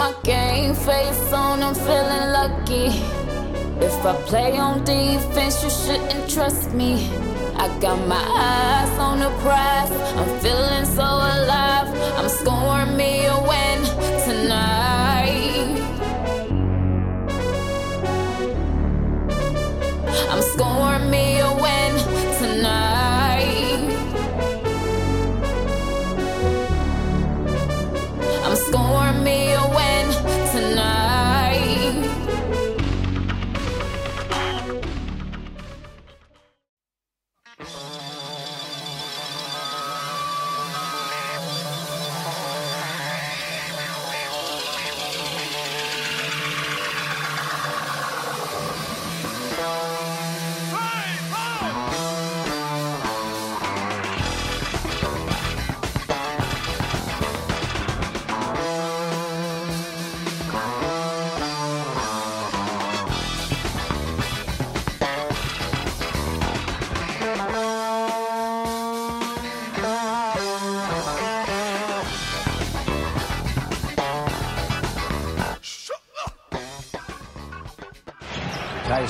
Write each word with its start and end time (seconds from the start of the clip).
My 0.00 0.14
game 0.22 0.74
face 0.74 1.30
on, 1.30 1.62
I'm 1.62 1.74
feeling 1.74 2.32
lucky. 2.32 2.86
If 3.84 4.02
I 4.02 4.14
play 4.24 4.56
on 4.56 4.82
defense, 4.82 5.62
you 5.62 5.68
shouldn't 5.68 6.30
trust 6.30 6.72
me. 6.72 6.94
I 7.56 7.68
got 7.80 7.98
my 8.08 8.16
eyes 8.16 8.98
on 8.98 9.18
the 9.18 9.28
prize. 9.42 9.90
I'm 10.18 10.40
feeling 10.40 10.86
so 10.86 11.02
alive. 11.02 11.88
I'm 12.16 12.30
scoring 12.30 12.59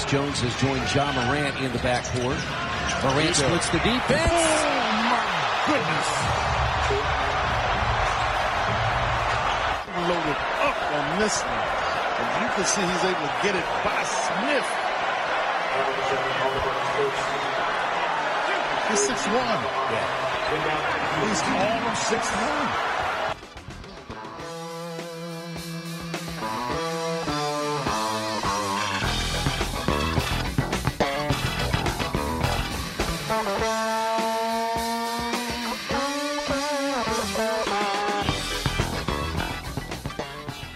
Tyus 0.00 0.10
Jones 0.10 0.40
has 0.40 0.54
joined 0.60 0.80
Ja 0.94 1.12
Morant 1.12 1.56
in 1.60 1.72
the 1.72 1.78
backcourt. 1.78 2.40
Morant 3.04 3.36
splits 3.36 3.68
the 3.68 3.80
oh, 3.80 3.84
defense. 3.84 4.32
Oh, 4.32 4.80
my 5.12 5.20
goodness. 5.68 6.08
Loaded 10.08 10.40
up 10.64 10.78
on 10.88 11.04
this 11.20 11.36
one. 11.44 11.64
And 12.16 12.28
you 12.40 12.48
can 12.56 12.64
see 12.64 12.80
he's 12.80 13.04
able 13.04 13.28
to 13.28 13.36
get 13.44 13.54
it 13.56 13.66
by 13.84 14.00
Smith. 14.08 14.68
He's 18.88 19.04
6'1. 19.04 19.36
Yeah. 19.36 20.08
He's 21.28 21.42
all 21.44 21.80
of 21.84 21.96
6'1. 22.08 22.99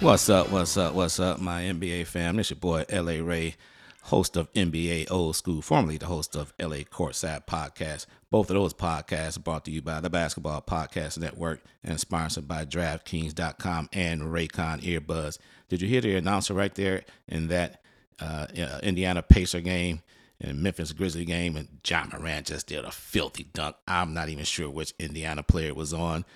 What's 0.04 0.28
up? 0.28 0.50
What's 0.50 0.76
up? 0.76 0.92
What's 0.92 1.18
up, 1.18 1.40
my 1.40 1.62
NBA 1.62 2.06
fam? 2.06 2.36
This 2.36 2.50
your 2.50 2.58
boy 2.58 2.84
LA 2.92 3.24
Ray, 3.26 3.56
host 4.02 4.36
of 4.36 4.52
NBA 4.52 5.10
Old 5.10 5.34
School, 5.34 5.62
formerly 5.62 5.96
the 5.96 6.04
host 6.04 6.36
of 6.36 6.52
LA 6.60 6.84
Courtside 6.84 7.46
Podcast. 7.46 8.04
Both 8.30 8.50
of 8.50 8.54
those 8.54 8.74
podcasts 8.74 9.42
brought 9.42 9.64
to 9.64 9.70
you 9.70 9.80
by 9.80 10.00
the 10.00 10.10
Basketball 10.10 10.60
Podcast 10.60 11.16
Network 11.16 11.62
and 11.82 11.98
sponsored 11.98 12.46
by 12.46 12.66
DraftKings.com 12.66 13.88
and 13.94 14.20
Raycon 14.20 14.82
Earbuds. 14.82 15.38
Did 15.70 15.80
you 15.80 15.88
hear 15.88 16.02
the 16.02 16.16
announcer 16.16 16.52
right 16.52 16.74
there 16.74 17.04
in 17.26 17.48
that 17.48 17.80
uh, 18.20 18.46
uh, 18.58 18.80
Indiana 18.82 19.22
Pacer 19.22 19.62
game 19.62 20.02
and 20.38 20.62
Memphis 20.62 20.92
Grizzly 20.92 21.24
game? 21.24 21.56
And 21.56 21.78
John 21.82 22.10
Moran 22.12 22.44
just 22.44 22.66
did 22.66 22.84
a 22.84 22.92
filthy 22.92 23.44
dunk. 23.54 23.76
I'm 23.88 24.12
not 24.12 24.28
even 24.28 24.44
sure 24.44 24.68
which 24.68 24.92
Indiana 24.98 25.42
player 25.42 25.72
was 25.72 25.94
on 25.94 26.26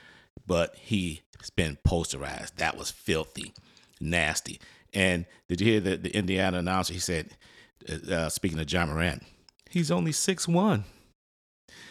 but 0.49 0.75
he's 0.75 1.21
been 1.55 1.79
posterized. 1.87 2.57
That 2.57 2.77
was 2.77 2.91
filthy, 2.91 3.55
nasty. 4.01 4.59
And 4.93 5.27
did 5.49 5.61
you 5.61 5.71
hear 5.71 5.81
the, 5.81 5.97
the 5.97 6.17
Indiana 6.17 6.59
announcer? 6.59 6.95
He 6.95 6.99
said, 6.99 7.37
uh, 8.11 8.29
speaking 8.31 8.59
of 8.59 8.67
John 8.67 8.89
Morant, 8.89 9.23
he's 9.71 9.91
only 9.91 10.11
six 10.11 10.49
one. 10.49 10.85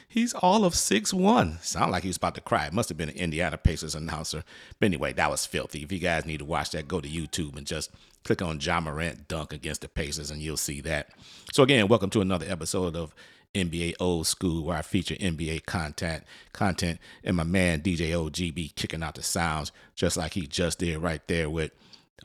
He's 0.09 0.33
all 0.33 0.65
of 0.65 0.73
six 0.73 1.13
one. 1.13 1.59
Sound 1.61 1.91
like 1.91 2.03
he 2.03 2.09
was 2.09 2.17
about 2.17 2.33
to 2.35 2.41
cry. 2.41 2.65
It 2.65 2.73
must 2.73 2.89
have 2.89 2.97
been 2.97 3.09
an 3.09 3.15
Indiana 3.15 3.57
Pacers 3.57 3.93
announcer. 3.93 4.43
But 4.79 4.87
anyway, 4.87 5.13
that 5.13 5.29
was 5.29 5.45
filthy. 5.45 5.83
If 5.83 5.91
you 5.91 5.99
guys 5.99 6.25
need 6.25 6.39
to 6.39 6.45
watch 6.45 6.71
that, 6.71 6.87
go 6.87 6.99
to 6.99 7.07
YouTube 7.07 7.55
and 7.55 7.67
just 7.67 7.91
click 8.23 8.41
on 8.41 8.59
John 8.59 8.85
Morant 8.85 9.27
dunk 9.27 9.53
against 9.53 9.81
the 9.81 9.87
Pacers, 9.87 10.31
and 10.31 10.41
you'll 10.41 10.57
see 10.57 10.81
that. 10.81 11.09
So 11.53 11.61
again, 11.61 11.87
welcome 11.87 12.09
to 12.11 12.21
another 12.21 12.47
episode 12.49 12.95
of 12.95 13.13
NBA 13.53 13.95
Old 13.99 14.27
School, 14.27 14.65
where 14.65 14.77
I 14.77 14.81
feature 14.81 15.15
NBA 15.15 15.65
content, 15.65 16.23
content, 16.53 16.99
and 17.23 17.37
my 17.37 17.43
man 17.43 17.81
DJ 17.81 18.11
OGB 18.11 18.75
kicking 18.75 19.03
out 19.03 19.15
the 19.15 19.23
sounds, 19.23 19.71
just 19.95 20.17
like 20.17 20.33
he 20.33 20.47
just 20.47 20.79
did 20.79 20.99
right 20.99 21.25
there 21.27 21.49
with, 21.49 21.71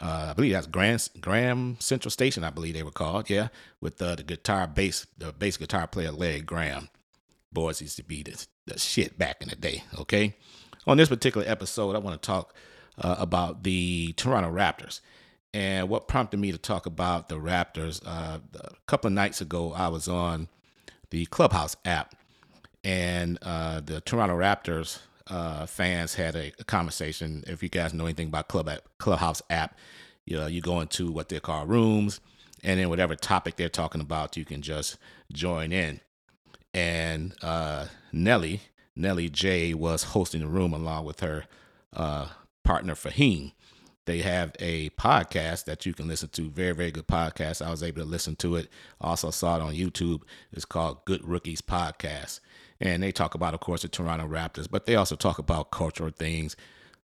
uh, 0.01 0.29
I 0.31 0.33
believe 0.35 0.53
that's 0.53 0.67
Graham, 0.67 0.99
Graham 1.21 1.77
Central 1.81 2.11
Station, 2.11 2.45
I 2.45 2.51
believe 2.51 2.75
they 2.75 2.83
were 2.83 2.91
called, 2.91 3.31
yeah, 3.31 3.49
with 3.81 4.01
uh, 4.03 4.17
the 4.17 4.23
guitar 4.23 4.67
bass, 4.67 5.07
the 5.17 5.33
bass 5.33 5.57
guitar 5.57 5.87
player 5.87 6.13
Larry 6.13 6.41
Graham. 6.41 6.89
Boys 7.53 7.83
used 7.83 7.97
to 7.97 8.05
be 8.05 8.23
the, 8.23 8.47
the 8.67 8.79
shit 8.79 9.19
back 9.19 9.43
in 9.43 9.49
the 9.49 9.57
day. 9.57 9.85
Okay, 9.99 10.35
on 10.87 10.97
this 10.97 11.09
particular 11.09 11.47
episode, 11.47 11.95
I 11.95 11.99
want 11.99 12.21
to 12.21 12.27
talk 12.27 12.55
uh, 12.99 13.17
about 13.19 13.63
the 13.63 14.13
Toronto 14.17 14.51
Raptors. 14.51 15.01
And 15.55 15.89
what 15.91 16.09
prompted 16.09 16.41
me 16.41 16.51
to 16.51 16.59
talk 16.59 16.87
about 16.87 17.29
the 17.29 17.35
Raptors, 17.35 18.01
uh, 18.07 18.39
a 18.55 18.71
couple 18.87 19.11
nights 19.11 19.43
ago, 19.43 19.73
I 19.73 19.89
was 19.89 20.09
on 20.09 20.49
the 21.13 21.27
Clubhouse 21.27 21.77
app, 21.85 22.15
and 22.83 23.39
uh, 23.43 23.81
the 23.85 24.01
Toronto 24.01 24.35
Raptors 24.35 25.01
uh, 25.29 25.67
fans 25.67 26.15
had 26.15 26.35
a, 26.35 26.53
a, 26.59 26.65
conversation. 26.65 27.45
If 27.47 27.63
you 27.63 27.69
guys 27.69 27.93
know 27.93 28.07
anything 28.07 28.29
about 28.29 28.49
Club 28.49 28.71
Clubhouse 28.97 29.43
app, 29.51 29.77
you 30.25 30.39
know, 30.39 30.47
you 30.47 30.63
go 30.63 30.81
into 30.81 31.13
what 31.13 31.29
they 31.29 31.39
call 31.39 31.67
rooms, 31.67 32.21
and 32.65 32.81
then 32.81 32.89
whatever 32.89 33.15
topic 33.15 33.57
they're 33.57 33.69
talking 33.69 34.01
about, 34.01 34.39
you 34.39 34.47
can 34.47 34.63
just 34.63 34.97
join 35.31 35.71
in. 35.71 36.01
And 36.73 37.35
uh, 37.43 37.89
Nelly, 38.11 38.63
Nelly 38.97 39.29
J, 39.29 39.75
was 39.75 40.05
hosting 40.05 40.41
the 40.41 40.47
room 40.47 40.73
along 40.73 41.05
with 41.05 41.21
her 41.21 41.45
uh, 41.93 42.29
partner 42.65 42.95
Fahim. 42.95 43.53
They 44.05 44.19
have 44.23 44.53
a 44.59 44.91
podcast 44.91 45.65
that 45.67 45.87
you 45.87 45.95
can 45.95 46.09
listen 46.09 46.29
to. 46.31 46.51
Very, 46.51 46.73
very 46.73 46.91
good 46.91 47.07
podcast. 47.07 47.65
I 47.65 47.71
was 47.71 47.83
able 47.83 48.03
to 48.03 48.09
listen 48.09 48.35
to 48.37 48.57
it. 48.57 48.69
Also 49.01 49.31
saw 49.31 49.57
it 49.57 49.63
on 49.63 49.75
YouTube. 49.75 50.23
It's 50.53 50.65
called 50.65 51.05
Good 51.05 51.27
Rookies 51.27 51.63
Podcast. 51.63 52.41
And 52.81 53.01
they 53.03 53.13
talk 53.13 53.37
about, 53.37 53.55
of 53.55 53.61
course, 53.61 53.83
the 53.83 53.89
Toronto 53.89 54.27
Raptors, 54.27 54.69
but 54.69 54.87
they 54.87 54.97
also 54.97 55.15
talk 55.15 55.39
about 55.39 55.71
cultural 55.71 56.11
things, 56.11 56.57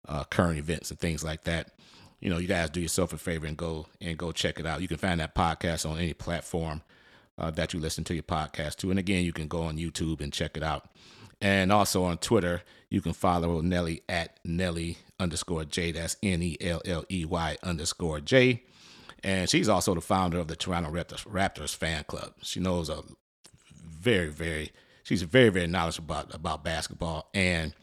uh, 0.08 0.24
current 0.24 0.58
events, 0.58 0.90
and 0.90 1.00
things 1.00 1.24
like 1.24 1.44
that. 1.44 1.72
You 2.20 2.32
know, 2.32 2.40
you 2.40 2.48
guys 2.48 2.72
do 2.72 2.82
yourself 2.82 3.14
a 3.14 3.18
favor 3.20 3.46
and 3.46 3.56
go 3.56 3.86
and 4.02 4.18
go 4.18 4.32
check 4.32 4.60
it 4.60 4.66
out. 4.66 4.82
You 4.82 4.88
can 4.88 4.98
find 4.98 5.20
that 5.20 5.36
podcast 5.36 5.88
on 5.88 6.00
any 6.00 6.14
platform 6.14 6.82
uh, 7.38 7.52
that 7.52 7.74
you 7.74 7.80
listen 7.80 8.04
to 8.06 8.16
your 8.16 8.24
podcast 8.24 8.78
to. 8.78 8.90
And 8.90 8.98
again, 8.98 9.24
you 9.24 9.34
can 9.34 9.48
go 9.48 9.62
on 9.62 9.78
YouTube 9.78 10.20
and 10.20 10.34
check 10.34 10.58
it 10.58 10.64
out. 10.64 10.90
And 11.42 11.72
also 11.72 12.04
on 12.04 12.18
Twitter, 12.18 12.64
you 12.90 13.02
can 13.02 13.14
follow 13.14 13.62
Nelly 13.62 14.02
at 14.10 14.40
Nelly 14.44 14.98
underscore 15.20 15.66
J. 15.66 15.92
That's 15.92 16.18
N 16.24 16.42
E 16.42 16.58
L 16.62 16.82
L 16.86 17.04
E 17.12 17.26
Y 17.26 17.58
underscore 17.64 18.20
J. 18.20 18.64
And 19.24 19.50
she's 19.50 19.70
also 19.70 19.94
the 19.96 20.02
founder 20.02 20.40
of 20.40 20.48
the 20.48 20.56
Toronto 20.56 20.92
Raptors, 20.92 21.26
Raptors 21.28 21.76
fan 21.76 22.06
club. 22.08 22.34
She 22.42 22.60
knows 22.60 22.90
a 22.90 23.04
very, 23.74 24.30
very, 24.30 24.72
she's 25.04 25.24
very, 25.24 25.50
very 25.50 25.68
knowledgeable 25.68 26.16
about, 26.16 26.34
about 26.34 26.64
basketball 26.64 27.30
and 27.34 27.74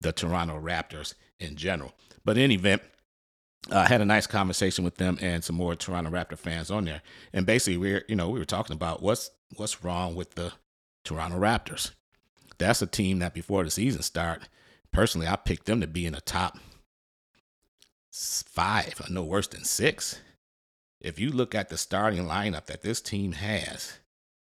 the 0.00 0.12
Toronto 0.12 0.58
Raptors 0.60 1.14
in 1.40 1.56
general. 1.56 1.92
But 2.24 2.36
in 2.36 2.44
any 2.44 2.54
event, 2.54 2.82
I 3.70 3.74
uh, 3.74 3.86
had 3.86 4.00
a 4.00 4.04
nice 4.04 4.26
conversation 4.26 4.84
with 4.84 4.96
them 4.96 5.18
and 5.20 5.42
some 5.42 5.56
more 5.56 5.74
Toronto 5.74 6.10
Raptor 6.10 6.38
fans 6.38 6.70
on 6.70 6.84
there. 6.84 7.02
And 7.32 7.44
basically, 7.44 7.76
we're 7.76 8.04
you 8.08 8.16
know 8.16 8.30
we 8.30 8.38
were 8.38 8.44
talking 8.44 8.74
about 8.74 9.02
what's 9.02 9.30
what's 9.56 9.82
wrong 9.82 10.14
with 10.14 10.34
the 10.36 10.52
Toronto 11.04 11.38
Raptors. 11.38 11.90
That's 12.58 12.82
a 12.82 12.86
team 12.86 13.20
that 13.20 13.34
before 13.34 13.64
the 13.64 13.70
season 13.70 14.02
start, 14.02 14.48
personally, 14.92 15.26
I 15.26 15.36
picked 15.36 15.66
them 15.66 15.80
to 15.80 15.86
be 15.86 16.06
in 16.06 16.14
the 16.14 16.20
top 16.20 16.58
five, 18.12 19.00
no 19.08 19.22
worse 19.22 19.46
than 19.46 19.64
six. 19.64 20.20
If 21.00 21.18
you 21.20 21.30
look 21.30 21.54
at 21.54 21.68
the 21.68 21.76
starting 21.76 22.24
lineup 22.24 22.66
that 22.66 22.82
this 22.82 23.00
team 23.00 23.32
has, 23.32 23.98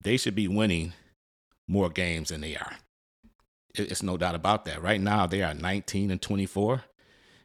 they 0.02 0.16
should 0.18 0.34
be 0.34 0.48
winning 0.48 0.92
more 1.66 1.88
games 1.88 2.28
than 2.28 2.42
they 2.42 2.56
are. 2.56 2.76
It's 3.74 4.02
no 4.02 4.16
doubt 4.16 4.34
about 4.34 4.66
that. 4.66 4.82
Right 4.82 5.00
now, 5.00 5.26
they 5.26 5.42
are 5.42 5.54
19 5.54 6.10
and 6.10 6.20
24. 6.20 6.84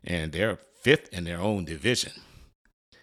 and 0.04 0.32
they're 0.32 0.58
fifth 0.82 1.10
in 1.14 1.24
their 1.24 1.40
own 1.40 1.66
division. 1.66 2.14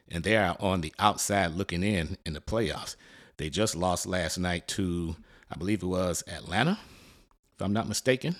And 0.09 0.23
they 0.23 0.37
are 0.37 0.57
on 0.61 0.81
the 0.81 0.95
outside 0.99 1.53
looking 1.53 1.83
in 1.83 2.17
in 2.25 2.35
the 2.35 2.41
playoffs. 2.41 2.97
They 3.39 3.51
just 3.51 3.75
lost 3.75 4.07
last 4.07 4.39
night 4.39 4.69
to, 4.69 5.17
I 5.51 5.57
believe 5.57 5.83
it 5.83 5.87
was 5.87 6.23
Atlanta, 6.29 6.79
if 7.57 7.63
I'm 7.63 7.73
not 7.73 7.89
mistaken. 7.89 8.37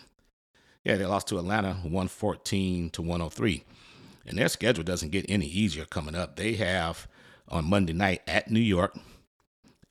Yeah, 0.85 0.97
they 0.97 1.07
lost 1.07 1.29
to 1.29 1.39
Atlanta 1.39 1.75
114 1.75 2.91
to 2.91 3.03
103. 3.03 3.65
And 4.27 4.39
their 4.39 4.49
schedule 4.49 4.85
doesn't 4.85 5.11
get 5.11 5.27
any 5.29 5.47
easier 5.47 5.85
coming 5.85 6.15
up. 6.15 6.37
They 6.37 6.55
have 6.55 7.09
on 7.49 7.65
Monday 7.65 7.93
night 7.93 8.23
at 8.27 8.51
New 8.51 8.61
York, 8.61 8.97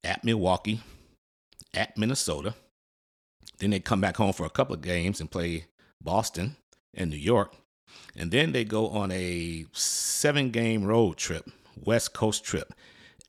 at 0.04 0.24
Milwaukee, 0.24 0.82
at 1.74 1.98
Minnesota. 1.98 2.54
Then 3.60 3.72
they 3.72 3.80
come 3.80 4.02
back 4.02 4.18
home 4.18 4.34
for 4.34 4.46
a 4.46 4.50
couple 4.50 4.76
of 4.76 4.82
games 4.82 5.20
and 5.20 5.32
play 5.32 5.66
Boston 6.02 6.58
and 6.94 7.10
New 7.10 7.18
York. 7.18 7.54
And 8.16 8.32
then 8.32 8.52
they 8.52 8.64
go 8.64 8.90
on 8.90 9.12
a 9.12 9.66
seven 9.72 10.52
game 10.52 10.84
road 10.84 11.18
trip, 11.18 11.50
West 11.84 12.14
Coast 12.14 12.44
trip, 12.44 12.74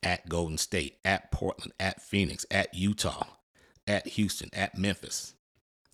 at 0.03 0.29
Golden 0.29 0.59
State, 0.59 0.99
at 1.05 1.31
Portland, 1.31 1.73
at 1.81 2.03
Phoenix, 2.03 2.45
at 2.51 2.75
Utah, 2.75 3.27
at 3.87 4.07
Houston, 4.09 4.51
at 4.53 4.77
Memphis. 4.77 5.36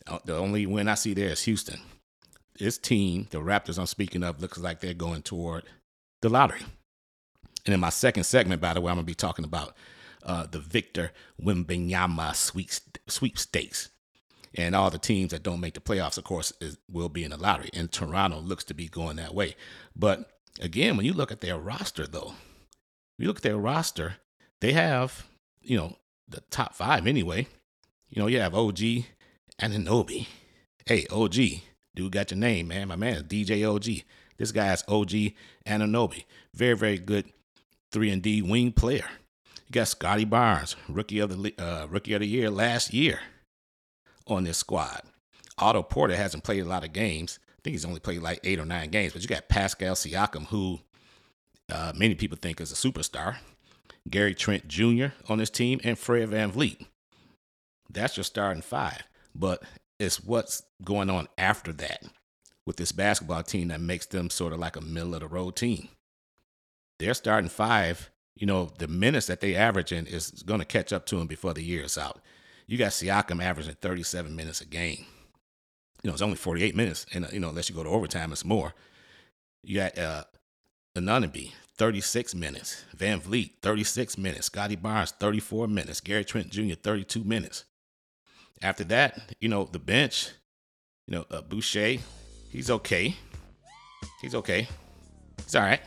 Uh, 0.07 0.19
the 0.25 0.37
only 0.37 0.67
win 0.67 0.89
I 0.89 0.95
see 0.95 1.15
there 1.15 1.29
is 1.29 1.43
Houston. 1.43 1.81
This 2.59 2.79
team, 2.79 3.29
the 3.31 3.39
Raptors 3.39 3.79
I'm 3.79 3.87
speaking 3.87 4.23
of, 4.23 4.41
looks 4.41 4.59
like 4.59 4.81
they're 4.81 4.95
going 4.95 5.23
toward 5.23 5.65
the 6.21 6.29
lottery. 6.29 6.63
And 7.65 7.75
in 7.75 7.81
my 7.81 7.91
second 7.91 8.25
segment, 8.25 8.61
by 8.61 8.75
the 8.75 8.81
way, 8.81 8.91
I'm 8.91 8.97
going 8.97 9.07
to 9.07 9.11
be 9.11 9.15
talking 9.15 9.45
about 9.45 9.75
uh, 10.25 10.47
the 10.47 10.59
Victor 10.59 11.13
Wembanyama 11.41 12.35
sweepstakes. 13.09 13.89
And 14.55 14.75
all 14.75 14.91
the 14.91 14.99
teams 14.99 15.31
that 15.31 15.43
don't 15.43 15.61
make 15.61 15.75
the 15.75 15.81
playoffs, 15.81 16.19
of 16.19 16.25
course, 16.25 16.53
is, 16.61 16.77
will 16.91 17.09
be 17.09 17.25
in 17.25 17.31
the 17.31 17.39
lottery. 17.39 17.71
And 17.73 17.91
Toronto 17.91 18.39
looks 18.39 18.65
to 18.65 18.75
be 18.75 18.89
going 18.89 19.17
that 19.17 19.35
way. 19.35 19.57
But 19.97 20.31
again, 20.61 20.97
when 20.97 21.07
you 21.07 21.15
look 21.15 21.33
at 21.33 21.41
their 21.41 21.59
roster, 21.59 22.07
though, 22.07 22.35
you 23.19 23.27
look 23.27 23.39
at 23.39 23.43
their 23.43 23.57
roster, 23.57 24.17
they 24.61 24.73
have, 24.73 25.27
you 25.63 25.77
know, 25.77 25.97
the 26.29 26.43
top 26.51 26.75
five 26.75 27.07
anyway. 27.07 27.47
You 28.11 28.21
know, 28.21 28.29
you 28.29 28.41
have 28.41 28.55
OG 28.55 28.79
Anunoby. 29.63 30.27
Hey, 30.87 31.07
OG, 31.09 31.35
dude 31.95 32.11
got 32.11 32.33
your 32.33 32.39
name, 32.39 32.67
man. 32.67 32.89
My 32.89 32.97
man 32.97 33.15
is 33.15 33.23
DJ 33.23 33.65
OG. 33.65 34.05
This 34.37 34.51
guy 34.51 34.73
is 34.73 34.83
OG 34.89 35.35
Anunoby. 35.65 36.25
Very, 36.53 36.77
very 36.77 36.99
good 36.99 37.27
3 37.93 38.11
and 38.11 38.23
D 38.23 38.43
wing 38.43 38.73
player. 38.73 39.07
You 39.47 39.73
got 39.73 39.87
Scottie 39.87 40.25
Barnes, 40.25 40.75
rookie 40.89 41.21
of 41.21 41.31
the 41.31 41.55
uh, 41.59 41.87
rookie 41.89 42.13
of 42.13 42.21
the 42.21 42.27
year 42.27 42.51
last 42.51 42.93
year 42.93 43.21
on 44.27 44.43
this 44.43 44.59
squad. 44.59 45.03
Otto 45.59 45.85
Porter 45.85 46.17
hasn't 46.17 46.43
played 46.43 46.65
a 46.65 46.69
lot 46.69 46.85
of 46.85 46.93
games. 46.93 47.39
I 47.51 47.61
think 47.63 47.75
he's 47.75 47.85
only 47.85 48.01
played 48.01 48.21
like 48.21 48.41
eight 48.43 48.59
or 48.59 48.67
nine 48.67 48.91
games. 48.91 49.13
But 49.13 49.23
you 49.23 49.29
got 49.29 49.49
Pascal 49.49 49.95
Siakam, 49.95 50.47
who 50.47 50.81
uh, 51.71 51.93
many 51.95 52.17
people 52.17 52.37
think 52.37 52.61
is 52.61 52.73
a 52.73 52.75
superstar. 52.75 53.37
Gary 54.11 54.35
Trent 54.35 54.67
Jr. 54.67 55.09
on 55.29 55.39
this 55.39 55.51
team, 55.51 55.81
and 55.85 55.97
Fred 55.97 56.31
VanVleet. 56.31 56.85
That's 57.89 58.17
your 58.17 58.25
starting 58.25 58.63
five. 58.63 59.05
But 59.35 59.63
it's 59.99 60.23
what's 60.23 60.63
going 60.85 61.11
on 61.11 61.29
after 61.39 61.73
that 61.75 62.05
with 62.67 62.77
this 62.77 62.93
basketball 62.93 63.43
team 63.43 63.69
that 63.69 63.81
makes 63.81 64.07
them 64.07 64.31
sort 64.31 64.53
of 64.53 64.59
like 64.59 64.77
a 64.77 64.81
middle 64.81 65.15
of 65.15 65.21
the 65.21 65.29
road 65.29 65.57
team. 65.57 65.89
They're 66.99 67.15
starting 67.15 67.51
five. 67.51 68.11
You 68.37 68.47
know, 68.47 68.71
the 68.79 68.89
minutes 68.89 69.27
that 69.27 69.41
they 69.41 69.55
average 69.55 69.93
in 69.93 70.07
is 70.07 70.31
going 70.47 70.61
to 70.61 70.67
catch 70.67 70.93
up 70.93 71.07
to 71.07 71.17
them 71.17 71.27
before 71.27 71.55
the 71.55 71.63
year 71.63 71.85
is 71.85 71.99
out. 71.99 72.21
You 72.67 72.79
got 72.79 72.93
Siakam 72.93 73.43
averaging 73.43 73.77
37 73.81 74.35
minutes 74.35 74.61
a 74.61 74.65
game. 74.65 75.05
You 76.03 76.09
know, 76.09 76.13
it's 76.13 76.23
only 76.23 76.37
48 76.37 76.75
minutes, 76.75 77.07
and 77.13 77.29
you 77.33 77.41
know, 77.41 77.51
unless 77.51 77.69
you 77.69 77.75
go 77.75 77.85
to 77.85 77.89
overtime, 77.89 78.33
it's 78.33 78.45
more. 78.45 78.75
You 79.63 79.77
got 79.77 79.99
uh, 79.99 80.25
Anunoby, 80.97 81.53
36 81.77 82.35
minutes. 82.35 82.85
VanVleet, 82.97 83.53
36 83.63 84.19
minutes. 84.19 84.47
Scottie 84.47 84.77
Barnes, 84.77 85.13
34 85.13 85.69
minutes. 85.69 86.01
Gary 86.01 86.25
Trent 86.25 86.51
Jr., 86.51 86.75
32 86.75 87.25
minutes. 87.25 87.65
After 88.63 88.85
that, 88.85 89.35
you 89.41 89.49
know, 89.49 89.69
the 89.71 89.79
bench, 89.79 90.31
you 91.07 91.15
know, 91.15 91.27
uh, 91.31 91.43
Boucher, 91.43 91.99
he's 92.51 92.71
okay. 92.71 93.17
He's 94.21 94.35
okay. 94.35 94.69
He's 95.45 95.55
all 95.57 95.63
right. 95.63 95.81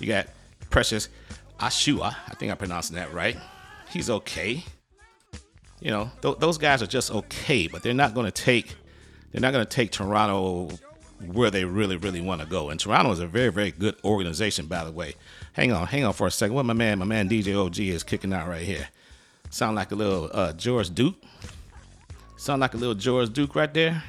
You 0.00 0.06
got 0.06 0.28
Precious 0.70 1.08
Achiuwa. 1.58 2.14
I 2.28 2.34
think 2.34 2.50
I'm 2.50 2.56
pronouncing 2.56 2.96
that 2.96 3.12
right. 3.12 3.36
He's 3.90 4.08
okay. 4.08 4.64
You 5.80 5.90
know, 5.90 6.10
th- 6.22 6.38
those 6.38 6.58
guys 6.58 6.82
are 6.82 6.86
just 6.86 7.10
okay, 7.10 7.66
but 7.66 7.82
they're 7.82 7.94
not 7.94 8.14
going 8.14 8.26
to 8.26 8.32
take 8.32 8.76
they're 9.32 9.40
not 9.40 9.52
going 9.52 9.64
to 9.64 9.70
take 9.70 9.90
Toronto 9.90 10.68
where 11.26 11.50
they 11.50 11.64
really, 11.64 11.96
really 11.96 12.20
want 12.20 12.40
to 12.40 12.46
go. 12.46 12.70
And 12.70 12.78
Toronto 12.78 13.10
is 13.12 13.20
a 13.20 13.26
very, 13.26 13.50
very 13.50 13.70
good 13.70 13.96
organization, 14.04 14.66
by 14.66 14.84
the 14.84 14.92
way. 14.92 15.14
Hang 15.54 15.72
on, 15.72 15.86
hang 15.86 16.04
on 16.04 16.12
for 16.12 16.26
a 16.26 16.30
second. 16.30 16.54
What 16.54 16.66
my 16.66 16.74
man, 16.74 16.98
my 16.98 17.04
man 17.04 17.28
DJ 17.28 17.56
OG 17.56 17.78
is 17.78 18.02
kicking 18.02 18.32
out 18.32 18.48
right 18.48 18.62
here. 18.62 18.88
Sound 19.50 19.76
like 19.76 19.92
a 19.92 19.94
little 19.94 20.30
uh, 20.32 20.52
George 20.52 20.94
Duke. 20.94 21.16
Sound 22.42 22.60
like 22.60 22.74
a 22.74 22.76
little 22.76 22.96
George 22.96 23.32
Duke 23.32 23.54
right 23.54 23.72
there. 23.72 24.02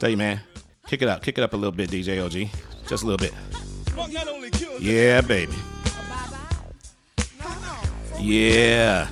Tell 0.00 0.10
you, 0.10 0.16
man, 0.16 0.40
kick 0.88 1.02
it 1.02 1.08
up, 1.08 1.22
kick 1.22 1.38
it 1.38 1.44
up 1.44 1.52
a 1.52 1.56
little 1.56 1.70
bit, 1.70 1.88
DJ 1.88 2.20
OG. 2.20 2.50
Just 2.88 3.04
a 3.04 3.06
little 3.06 3.16
bit. 3.16 3.32
Yeah, 4.80 5.20
baby. 5.20 5.54
Yeah. 8.18 9.06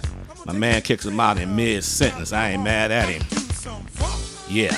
My 0.45 0.55
man 0.55 0.83
kicks 0.83 1.07
him 1.07 1.21
out 1.21 1.39
in 1.39 1.55
mid 1.55 1.85
sentence. 1.85 2.33
I 2.33 2.51
ain't 2.51 2.65
mad 2.65 2.91
at 2.91 3.09
him. 3.09 3.23
Yeah. 4.49 4.77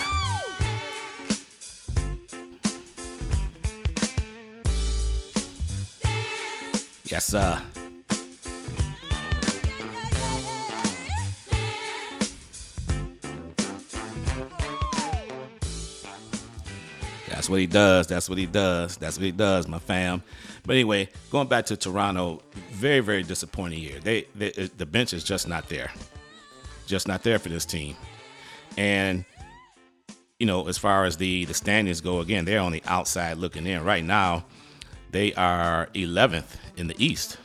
Yes, 7.06 7.24
sir. 7.24 7.62
That's 17.44 17.50
what 17.50 17.60
he 17.60 17.66
does. 17.66 18.06
That's 18.06 18.26
what 18.30 18.38
he 18.38 18.46
does. 18.46 18.96
That's 18.96 19.18
what 19.18 19.26
he 19.26 19.30
does, 19.30 19.68
my 19.68 19.78
fam. 19.78 20.22
But 20.64 20.76
anyway, 20.76 21.10
going 21.30 21.46
back 21.46 21.66
to 21.66 21.76
Toronto, 21.76 22.40
very, 22.70 23.00
very 23.00 23.22
disappointing 23.22 23.80
year. 23.80 24.00
They, 24.00 24.26
they 24.34 24.50
the 24.78 24.86
bench 24.86 25.12
is 25.12 25.22
just 25.22 25.46
not 25.46 25.68
there, 25.68 25.92
just 26.86 27.06
not 27.06 27.22
there 27.22 27.38
for 27.38 27.50
this 27.50 27.66
team. 27.66 27.96
And 28.78 29.26
you 30.38 30.46
know, 30.46 30.68
as 30.68 30.78
far 30.78 31.04
as 31.04 31.18
the 31.18 31.44
the 31.44 31.52
standings 31.52 32.00
go, 32.00 32.20
again, 32.20 32.46
they're 32.46 32.60
on 32.60 32.72
the 32.72 32.82
outside 32.86 33.36
looking 33.36 33.66
in. 33.66 33.84
Right 33.84 34.02
now, 34.02 34.46
they 35.10 35.34
are 35.34 35.90
11th 35.94 36.56
in 36.78 36.86
the 36.86 36.96
East. 36.96 37.36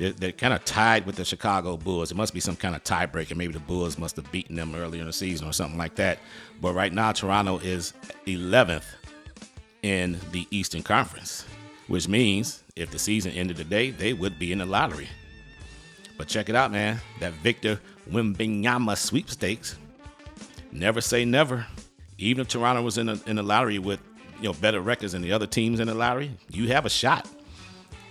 They're, 0.00 0.12
they're 0.12 0.32
kind 0.32 0.54
of 0.54 0.64
tied 0.64 1.04
with 1.04 1.16
the 1.16 1.26
Chicago 1.26 1.76
Bulls. 1.76 2.10
It 2.10 2.16
must 2.16 2.32
be 2.32 2.40
some 2.40 2.56
kind 2.56 2.74
of 2.74 2.82
tiebreaker. 2.82 3.36
Maybe 3.36 3.52
the 3.52 3.60
Bulls 3.60 3.98
must 3.98 4.16
have 4.16 4.32
beaten 4.32 4.56
them 4.56 4.74
earlier 4.74 5.02
in 5.02 5.06
the 5.06 5.12
season 5.12 5.46
or 5.46 5.52
something 5.52 5.76
like 5.76 5.96
that. 5.96 6.20
But 6.58 6.72
right 6.72 6.90
now, 6.90 7.12
Toronto 7.12 7.58
is 7.58 7.92
11th 8.26 8.86
in 9.82 10.18
the 10.32 10.48
Eastern 10.50 10.82
Conference, 10.82 11.44
which 11.86 12.08
means 12.08 12.62
if 12.76 12.90
the 12.90 12.98
season 12.98 13.32
ended 13.32 13.58
today, 13.58 13.90
they 13.90 14.14
would 14.14 14.38
be 14.38 14.52
in 14.52 14.58
the 14.58 14.64
lottery. 14.64 15.08
But 16.16 16.28
check 16.28 16.48
it 16.48 16.54
out, 16.54 16.72
man. 16.72 16.98
That 17.18 17.34
Victor 17.34 17.78
Wembanyama 18.10 18.96
sweepstakes. 18.96 19.76
Never 20.72 21.02
say 21.02 21.26
never. 21.26 21.66
Even 22.16 22.40
if 22.40 22.48
Toronto 22.48 22.80
was 22.80 22.96
in 22.96 23.04
the, 23.08 23.20
in 23.26 23.36
the 23.36 23.42
lottery 23.42 23.78
with 23.78 24.00
you 24.38 24.44
know 24.44 24.54
better 24.54 24.80
records 24.80 25.12
than 25.12 25.20
the 25.20 25.32
other 25.32 25.46
teams 25.46 25.78
in 25.78 25.88
the 25.88 25.94
lottery, 25.94 26.30
you 26.48 26.68
have 26.68 26.86
a 26.86 26.90
shot. 26.90 27.28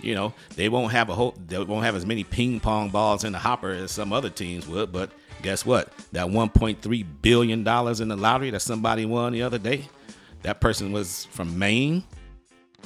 You 0.02 0.14
know, 0.14 0.34
they 0.56 0.68
won't 0.68 0.92
have 0.92 1.08
a 1.08 1.14
whole, 1.14 1.34
they 1.46 1.58
won't 1.58 1.84
have 1.84 1.94
as 1.94 2.06
many 2.06 2.24
ping 2.24 2.60
pong 2.60 2.90
balls 2.90 3.24
in 3.24 3.32
the 3.32 3.38
hopper 3.38 3.70
as 3.70 3.90
some 3.92 4.12
other 4.12 4.30
teams 4.30 4.66
would. 4.66 4.92
But 4.92 5.10
guess 5.42 5.64
what? 5.64 5.92
That 6.12 6.26
1.3 6.26 7.06
billion 7.22 7.64
dollars 7.64 8.00
in 8.00 8.08
the 8.08 8.16
lottery 8.16 8.50
that 8.50 8.60
somebody 8.60 9.04
won 9.04 9.32
the 9.32 9.42
other 9.42 9.58
day, 9.58 9.88
that 10.42 10.60
person 10.60 10.92
was 10.92 11.26
from 11.26 11.58
Maine. 11.58 12.04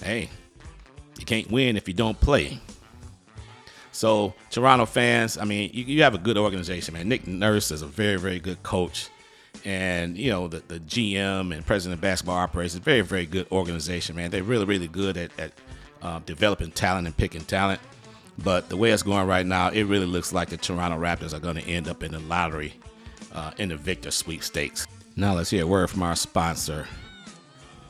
Hey, 0.02 0.28
you 1.18 1.24
can't 1.24 1.50
win 1.50 1.76
if 1.76 1.88
you 1.88 1.94
don't 1.94 2.18
play. 2.20 2.60
So, 3.92 4.34
Toronto 4.50 4.86
fans, 4.86 5.38
I 5.38 5.44
mean, 5.44 5.70
you, 5.72 5.84
you 5.84 6.02
have 6.02 6.14
a 6.14 6.18
good 6.18 6.36
organization, 6.36 6.94
man. 6.94 7.08
Nick 7.08 7.28
Nurse 7.28 7.70
is 7.70 7.82
a 7.82 7.86
very, 7.86 8.16
very 8.16 8.40
good 8.40 8.60
coach 8.64 9.08
and 9.64 10.16
you 10.18 10.30
know 10.30 10.48
the, 10.48 10.62
the 10.68 10.80
GM 10.80 11.54
and 11.54 11.64
president 11.64 11.98
of 11.98 12.00
basketball 12.00 12.36
operations, 12.36 12.82
very 12.82 13.00
very 13.00 13.26
good 13.26 13.46
organization, 13.50 14.16
man. 14.16 14.30
They're 14.30 14.42
really 14.42 14.64
really 14.64 14.88
good 14.88 15.16
at, 15.16 15.30
at 15.38 15.52
uh, 16.04 16.20
developing 16.26 16.70
talent 16.70 17.06
and 17.06 17.16
picking 17.16 17.42
talent. 17.42 17.80
But 18.38 18.68
the 18.68 18.76
way 18.76 18.90
it's 18.90 19.02
going 19.02 19.26
right 19.26 19.46
now, 19.46 19.70
it 19.70 19.84
really 19.84 20.06
looks 20.06 20.32
like 20.32 20.50
the 20.50 20.56
Toronto 20.56 20.98
Raptors 20.98 21.32
are 21.32 21.40
going 21.40 21.56
to 21.56 21.62
end 21.62 21.88
up 21.88 22.02
in 22.02 22.12
the 22.12 22.20
lottery 22.20 22.74
uh, 23.32 23.52
in 23.58 23.70
the 23.70 23.76
Victor 23.76 24.10
sweepstakes. 24.10 24.86
Now 25.16 25.34
let's 25.34 25.50
hear 25.50 25.64
a 25.64 25.66
word 25.66 25.90
from 25.90 26.02
our 26.02 26.16
sponsor, 26.16 26.86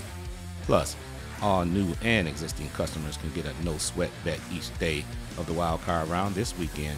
Plus, 0.63 0.95
all 1.43 1.65
new 1.65 1.93
and 2.03 2.29
existing 2.29 2.69
customers 2.71 3.17
can 3.17 3.33
get 3.33 3.47
a 3.47 3.65
no 3.65 3.77
sweat 3.79 4.11
bet 4.25 4.39
each 4.53 4.77
day 4.79 5.05
of 5.39 5.47
the 5.47 5.53
wild 5.53 5.83
card 5.83 6.09
round 6.09 6.37
this 6.37 6.57
weekend. 6.57 6.97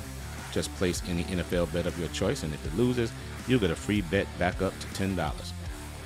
Just 0.53 0.75
place 0.75 1.03
any 1.09 1.25
NFL 1.25 1.73
bet 1.73 1.87
of 1.87 1.99
your 1.99 2.11
choice, 2.11 2.43
and 2.43 2.53
if 2.53 2.67
it 2.67 2.77
loses, 2.77 3.11
you'll 3.49 3.59
get 3.59 3.71
a 3.71 3.77
free 3.77 4.03
bet 4.03 4.27
back 4.39 4.61
up 4.61 4.79
to 4.81 4.87
$10. 4.89 5.53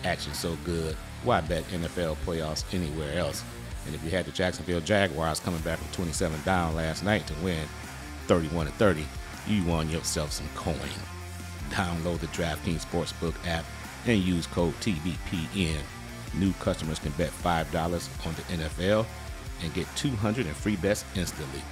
Action 0.04 0.32
so 0.32 0.56
good, 0.64 0.94
why 1.24 1.40
bet 1.40 1.64
NFL 1.64 2.16
playoffs 2.24 2.62
anywhere 2.72 3.18
else? 3.18 3.42
And 3.86 3.94
if 3.96 4.04
you 4.04 4.10
had 4.10 4.24
the 4.24 4.30
Jacksonville 4.30 4.80
Jaguars 4.80 5.40
coming 5.40 5.60
back 5.62 5.80
from 5.80 5.92
27 5.92 6.40
down 6.44 6.76
last 6.76 7.02
night 7.02 7.26
to 7.26 7.34
win 7.42 7.66
31 8.28 8.68
30, 8.68 9.04
you 9.48 9.64
won 9.64 9.90
yourself 9.90 10.30
some 10.30 10.48
coin. 10.54 10.78
Download 11.74 12.20
the 12.20 12.28
DraftKings 12.28 12.86
Sportsbook 12.86 13.34
app 13.48 13.64
and 14.06 14.22
use 14.22 14.46
code 14.46 14.74
TBPN. 14.74 15.80
New 16.34 16.52
customers 16.54 17.00
can 17.00 17.10
bet 17.12 17.30
$5 17.30 18.26
on 18.26 18.34
the 18.34 18.42
NFL 18.42 19.04
and 19.60 19.74
get 19.74 19.88
200 19.96 20.46
in 20.46 20.54
free 20.54 20.76
bets 20.76 21.04
instantly. 21.16 21.62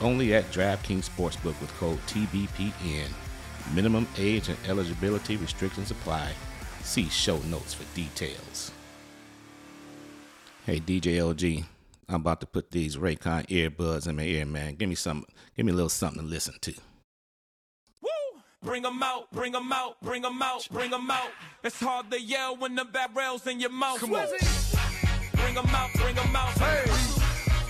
Only 0.00 0.34
at 0.34 0.50
DraftKings 0.52 1.10
Sportsbook 1.10 1.60
with 1.60 1.70
code 1.78 1.98
TBPN. 2.06 3.10
Minimum 3.74 4.08
age 4.16 4.48
and 4.48 4.58
eligibility 4.66 5.36
restrictions 5.36 5.90
apply. 5.90 6.32
See 6.82 7.10
show 7.10 7.36
notes 7.42 7.74
for 7.74 7.84
details. 7.94 8.72
Hey 10.64 10.80
DJ 10.80 11.28
OG, 11.28 11.66
I'm 12.08 12.22
about 12.22 12.40
to 12.40 12.46
put 12.46 12.70
these 12.70 12.96
Raycon 12.96 13.46
earbuds 13.48 14.08
in 14.08 14.16
my 14.16 14.22
ear, 14.22 14.46
man. 14.46 14.76
Give 14.76 14.88
me 14.88 14.94
some, 14.94 15.26
give 15.56 15.66
me 15.66 15.72
a 15.72 15.74
little 15.74 15.90
something 15.90 16.22
to 16.22 16.26
listen 16.26 16.54
to. 16.62 16.74
Bring 18.62 18.86
'em 18.86 19.02
out, 19.02 19.28
bring 19.32 19.56
'em 19.56 19.72
out, 19.72 19.96
bring 20.00 20.24
'em 20.24 20.40
out, 20.40 20.68
bring 20.70 20.92
'em 20.94 21.10
out. 21.10 21.30
It's 21.64 21.80
hard 21.80 22.10
to 22.12 22.20
yell 22.20 22.56
when 22.56 22.76
the 22.76 22.84
barrel's 22.84 23.44
in 23.46 23.58
your 23.58 23.70
mouth. 23.70 23.98
Come 23.98 24.14
on. 24.14 24.28
Bring 25.32 25.56
'em 25.58 25.74
out, 25.74 25.90
bring 25.94 26.16
'em 26.16 26.36
out. 26.36 26.56
Hey. 26.58 26.84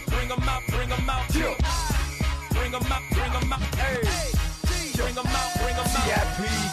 Bring 0.07 0.31
'em 0.31 0.49
out, 0.49 0.63
bring 0.69 0.93
'em 0.93 1.09
out. 1.09 1.35
Yeah. 1.35 1.55
Bring 2.51 2.75
'em 2.75 2.93
out, 2.93 3.03
bring 3.11 3.33
'em 3.33 3.53
out. 3.53 3.75
Hey. 3.75 4.03
Bring 4.95 5.17
'em 5.17 5.27
out, 5.27 5.52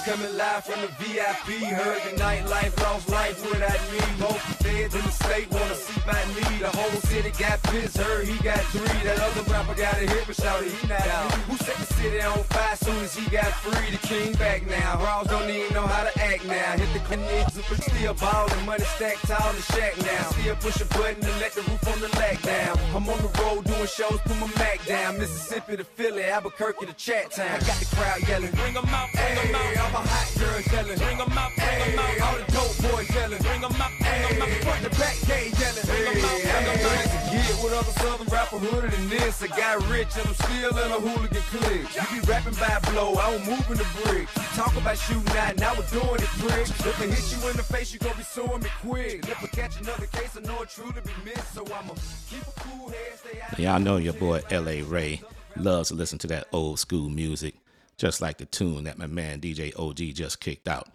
coming 0.06 0.36
live 0.38 0.66
from 0.66 0.82
the 0.82 0.88
VIP. 1.00 1.62
Heard 1.70 2.02
the 2.04 2.18
nightlife, 2.22 2.74
lost 2.82 3.10
life 3.10 3.38
without 3.50 3.82
me. 3.92 4.02
Both 4.20 4.42
feds 4.64 4.96
in 4.96 5.02
the 5.02 5.12
state 5.12 5.52
wanna 5.52 5.76
see 5.76 6.02
my 6.08 6.22
knee. 6.34 6.60
The 6.60 6.70
whole 6.70 7.02
city 7.10 7.32
got 7.38 7.62
pissed, 7.64 7.98
heard 7.98 8.28
he 8.28 8.38
got 8.44 8.60
three. 8.74 9.00
That 9.04 9.20
other 9.20 9.44
rapper 9.52 9.76
got 9.76 9.96
a 9.96 10.08
hit, 10.10 10.24
but 10.28 10.36
shouted 10.36 10.72
he 10.72 10.88
not 10.88 11.08
out. 11.08 11.32
Who 11.48 11.58
set 11.58 11.76
the 11.78 11.94
city 11.94 12.22
on 12.22 12.44
fire 12.56 12.76
soon 12.78 13.04
as 13.04 13.16
he 13.16 13.30
got 13.30 13.52
free? 13.64 13.92
The 13.92 14.08
king 14.08 14.34
back 14.34 14.66
now. 14.68 15.04
Raws 15.04 15.28
don't 15.28 15.50
even 15.50 15.74
know 15.74 15.88
how 15.88 16.04
to 16.04 16.14
act 16.22 16.46
now. 16.46 16.72
Hit 16.78 16.92
the 16.94 17.00
connects, 17.08 17.56
but 17.70 17.82
still 17.84 18.14
ballin'. 18.16 18.66
Money 18.66 18.86
stacked 18.96 19.28
tall 19.28 19.50
in 19.50 19.56
the 19.56 19.62
shack 19.74 19.94
now. 20.00 20.24
Still 20.32 20.56
push 20.56 20.82
a 20.82 20.86
button 20.86 21.22
to 21.22 21.32
let 21.40 21.54
the 21.54 21.62
roof 21.62 21.88
on 21.88 22.00
the 22.00 22.10
lag 22.18 22.42
down. 22.42 22.78
I'm 22.96 23.08
on 23.08 23.20
the 23.22 23.32
road 23.42 23.66
doing 23.66 23.88
shows, 23.88 24.20
put 24.26 24.38
my 24.40 24.50
Mac 24.58 24.84
down. 24.86 25.18
Mississippi 25.18 25.78
to 25.78 25.84
Philly, 25.84 26.24
Albuquerque 26.24 26.86
to 26.86 26.94
Chat 26.94 27.32
Town. 27.32 27.48
I 27.48 27.60
got 27.60 27.78
the 27.78 27.96
crowd 27.96 28.28
yelling. 28.28 28.52
Bring 28.52 28.76
'em 28.76 28.86
out, 28.90 29.12
bring 29.12 29.38
'em 29.38 29.50
Hey, 29.50 29.59
out. 29.60 29.78
I'm 29.86 29.96
a 29.96 30.02
hot 30.08 30.28
girl 30.40 30.60
yelling. 30.72 30.98
Bring 31.00 31.20
'em 31.20 31.38
out, 31.38 31.52
bring 31.56 31.68
'em 31.68 31.98
Hey, 32.00 32.20
out. 32.20 32.28
all 32.28 32.38
the 32.40 32.46
dope 32.52 32.76
boys 32.86 33.10
yelling. 33.16 33.42
Bring 33.44 33.64
'em 33.64 33.82
out, 33.82 33.94
bring 34.00 34.24
'em 34.24 34.42
out. 34.42 34.50
Hey, 34.50 34.62
front 34.64 34.82
to 34.84 34.92
back 35.00 35.16
gate 35.28 35.54
yelling. 35.60 35.86
Bring 35.90 36.06
'em 36.08 36.26
out, 36.26 36.40
bring 36.42 36.66
'em 36.68 36.88
out. 36.88 37.06
Hey, 37.06 37.16
Get 37.30 37.64
with 37.64 37.74
other 37.74 37.94
southern 38.02 38.28
rapper 38.28 38.58
hooded 38.58 38.92
than 38.92 39.10
this. 39.10 39.42
I 39.44 39.48
got 39.48 39.86
rich 39.90 40.10
and 40.18 40.28
I'm 40.28 40.34
still 40.34 40.74
in 40.84 40.92
a 40.92 41.00
hooligan 41.00 41.44
clique. 41.54 41.88
You 41.96 42.22
be 42.22 42.28
rapping 42.28 42.56
by 42.56 42.80
blow, 42.92 43.16
I 43.16 43.32
don't 43.32 43.46
move 43.46 43.66
in 43.70 43.78
the 43.78 43.88
brick. 44.04 44.28
Talk 44.56 44.76
about 44.76 44.98
shooting 44.98 45.38
out, 45.38 45.58
now 45.58 45.74
we're 45.78 45.86
doing 45.94 46.22
it 46.26 46.32
prick. 46.42 46.68
If 46.70 47.02
I 47.02 47.06
hit 47.06 47.26
you 47.32 47.50
in 47.50 47.56
the 47.58 47.64
face, 47.64 47.94
you 47.94 48.00
gon' 48.00 48.18
be 48.18 48.24
suing 48.24 48.62
me 48.64 48.70
quick. 48.82 49.28
If 49.30 49.44
I 49.44 49.48
catch 49.48 49.80
another 49.80 50.08
case, 50.08 50.36
I 50.38 50.42
know 50.42 50.62
it 50.64 50.70
truly 50.70 51.02
be 51.06 51.14
missed. 51.24 51.54
So 51.54 51.62
I'ma 51.66 51.94
keep 52.30 52.42
a 52.42 52.54
cool 52.62 52.90
head, 52.90 53.14
stay 53.20 53.40
out. 53.42 53.60
Y'all 53.60 53.80
know 53.80 53.98
your 53.98 54.14
boy 54.14 54.42
LA 54.52 54.82
Ray 54.84 55.22
loves 55.56 55.90
to 55.90 55.96
listen 55.96 56.18
to 56.20 56.28
that 56.28 56.48
old 56.52 56.80
school 56.80 57.10
music, 57.10 57.54
just 58.00 58.22
like 58.22 58.38
the 58.38 58.46
tune 58.46 58.86
that 58.86 58.98
my 58.98 59.06
man 59.06 59.42
DJ 59.42 59.78
OG 59.78 60.16
just 60.16 60.40
kicked 60.40 60.68
out. 60.68 60.88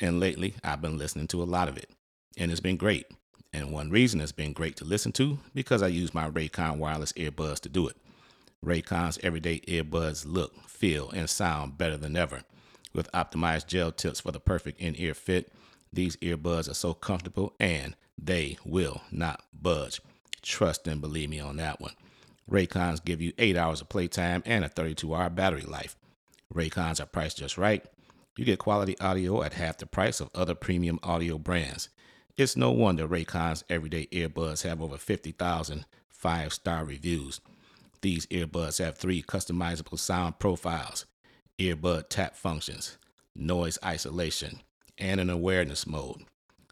And 0.00 0.20
lately, 0.20 0.54
I've 0.64 0.80
been 0.80 0.96
listening 0.96 1.26
to 1.28 1.42
a 1.42 1.44
lot 1.44 1.68
of 1.68 1.76
it, 1.76 1.90
and 2.38 2.50
it's 2.50 2.60
been 2.60 2.76
great. 2.78 3.06
And 3.52 3.72
one 3.72 3.90
reason 3.90 4.20
it's 4.20 4.32
been 4.32 4.54
great 4.54 4.76
to 4.76 4.84
listen 4.84 5.12
to 5.12 5.38
because 5.54 5.82
I 5.82 5.88
use 5.88 6.14
my 6.14 6.30
Raycon 6.30 6.78
wireless 6.78 7.12
earbuds 7.12 7.60
to 7.60 7.68
do 7.68 7.88
it. 7.88 7.96
Raycon's 8.64 9.18
everyday 9.22 9.60
earbuds 9.60 10.24
look, 10.24 10.54
feel, 10.66 11.10
and 11.10 11.28
sound 11.28 11.76
better 11.76 11.98
than 11.98 12.16
ever. 12.16 12.44
With 12.94 13.12
optimized 13.12 13.66
gel 13.66 13.92
tips 13.92 14.20
for 14.20 14.30
the 14.30 14.40
perfect 14.40 14.80
in-ear 14.80 15.14
fit, 15.14 15.52
these 15.92 16.16
earbuds 16.18 16.70
are 16.70 16.74
so 16.74 16.94
comfortable 16.94 17.54
and 17.58 17.96
they 18.16 18.56
will 18.64 19.02
not 19.10 19.42
budge. 19.52 20.00
Trust 20.40 20.86
and 20.86 21.00
believe 21.00 21.28
me 21.28 21.40
on 21.40 21.56
that 21.56 21.80
one. 21.80 21.94
Raycons 22.50 23.04
give 23.04 23.20
you 23.20 23.32
8 23.36 23.56
hours 23.56 23.80
of 23.80 23.88
playtime 23.88 24.42
and 24.46 24.64
a 24.64 24.68
32 24.68 25.14
hour 25.14 25.28
battery 25.28 25.62
life. 25.62 25.96
Raycons 26.52 27.00
are 27.00 27.06
priced 27.06 27.38
just 27.38 27.58
right. 27.58 27.84
You 28.36 28.44
get 28.44 28.58
quality 28.58 28.98
audio 28.98 29.42
at 29.42 29.54
half 29.54 29.78
the 29.78 29.86
price 29.86 30.20
of 30.20 30.30
other 30.34 30.54
premium 30.54 30.98
audio 31.02 31.38
brands. 31.38 31.88
It's 32.36 32.56
no 32.56 32.70
wonder 32.70 33.06
Raycon's 33.06 33.64
everyday 33.68 34.06
earbuds 34.06 34.62
have 34.62 34.80
over 34.80 34.96
50,000 34.96 35.84
five 36.22 36.52
star 36.52 36.84
reviews. 36.84 37.40
These 38.00 38.26
earbuds 38.26 38.82
have 38.82 38.96
three 38.96 39.22
customizable 39.22 39.98
sound 39.98 40.38
profiles, 40.38 41.04
earbud 41.58 42.08
tap 42.08 42.36
functions, 42.36 42.96
noise 43.34 43.76
isolation, 43.84 44.60
and 44.98 45.20
an 45.20 45.30
awareness 45.30 45.84
mode. 45.84 46.22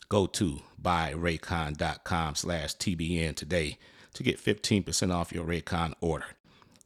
Go 0.09 0.27
to 0.27 0.61
buyraycon.com 0.81 2.37
slash 2.37 2.77
TBN 2.77 3.35
today 3.35 3.79
to 4.15 4.23
get 4.23 4.39
15% 4.39 5.13
off 5.13 5.33
your 5.33 5.45
Raycon 5.45 5.95
order. 6.01 6.27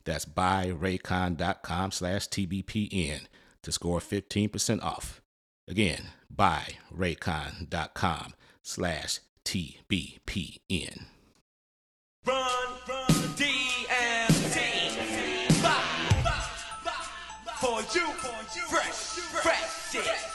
That's 0.05 0.27
buyraycon.com 0.27 1.93
slash 1.93 2.29
TBPN 2.29 3.27
to 3.63 3.73
score 3.73 4.01
15% 4.01 4.83
off. 4.83 5.23
Again, 5.67 6.03
buyraycon.com 6.35 8.35
slash 8.63 9.21
TBPN. 9.45 11.05
Run, 12.27 12.43
run, 12.89 13.07
DMT. 13.37 14.61
For 17.61 17.81
you, 17.95 18.07
fresh, 18.69 18.93
fresh 18.93 19.93
shit. 19.93 20.34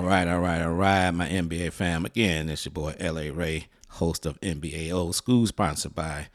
All 0.00 0.06
right, 0.06 0.26
all 0.26 0.40
right, 0.40 0.62
all 0.62 0.72
right, 0.72 1.10
my 1.10 1.28
NBA 1.28 1.74
fam. 1.74 2.06
Again, 2.06 2.48
it's 2.48 2.64
your 2.64 2.72
boy 2.72 2.94
LA 2.98 3.30
Ray, 3.30 3.66
host 3.90 4.24
of 4.24 4.40
NBA 4.40 4.90
Old 4.90 5.14
School, 5.14 5.46
sponsored 5.46 5.94
by 5.94 6.28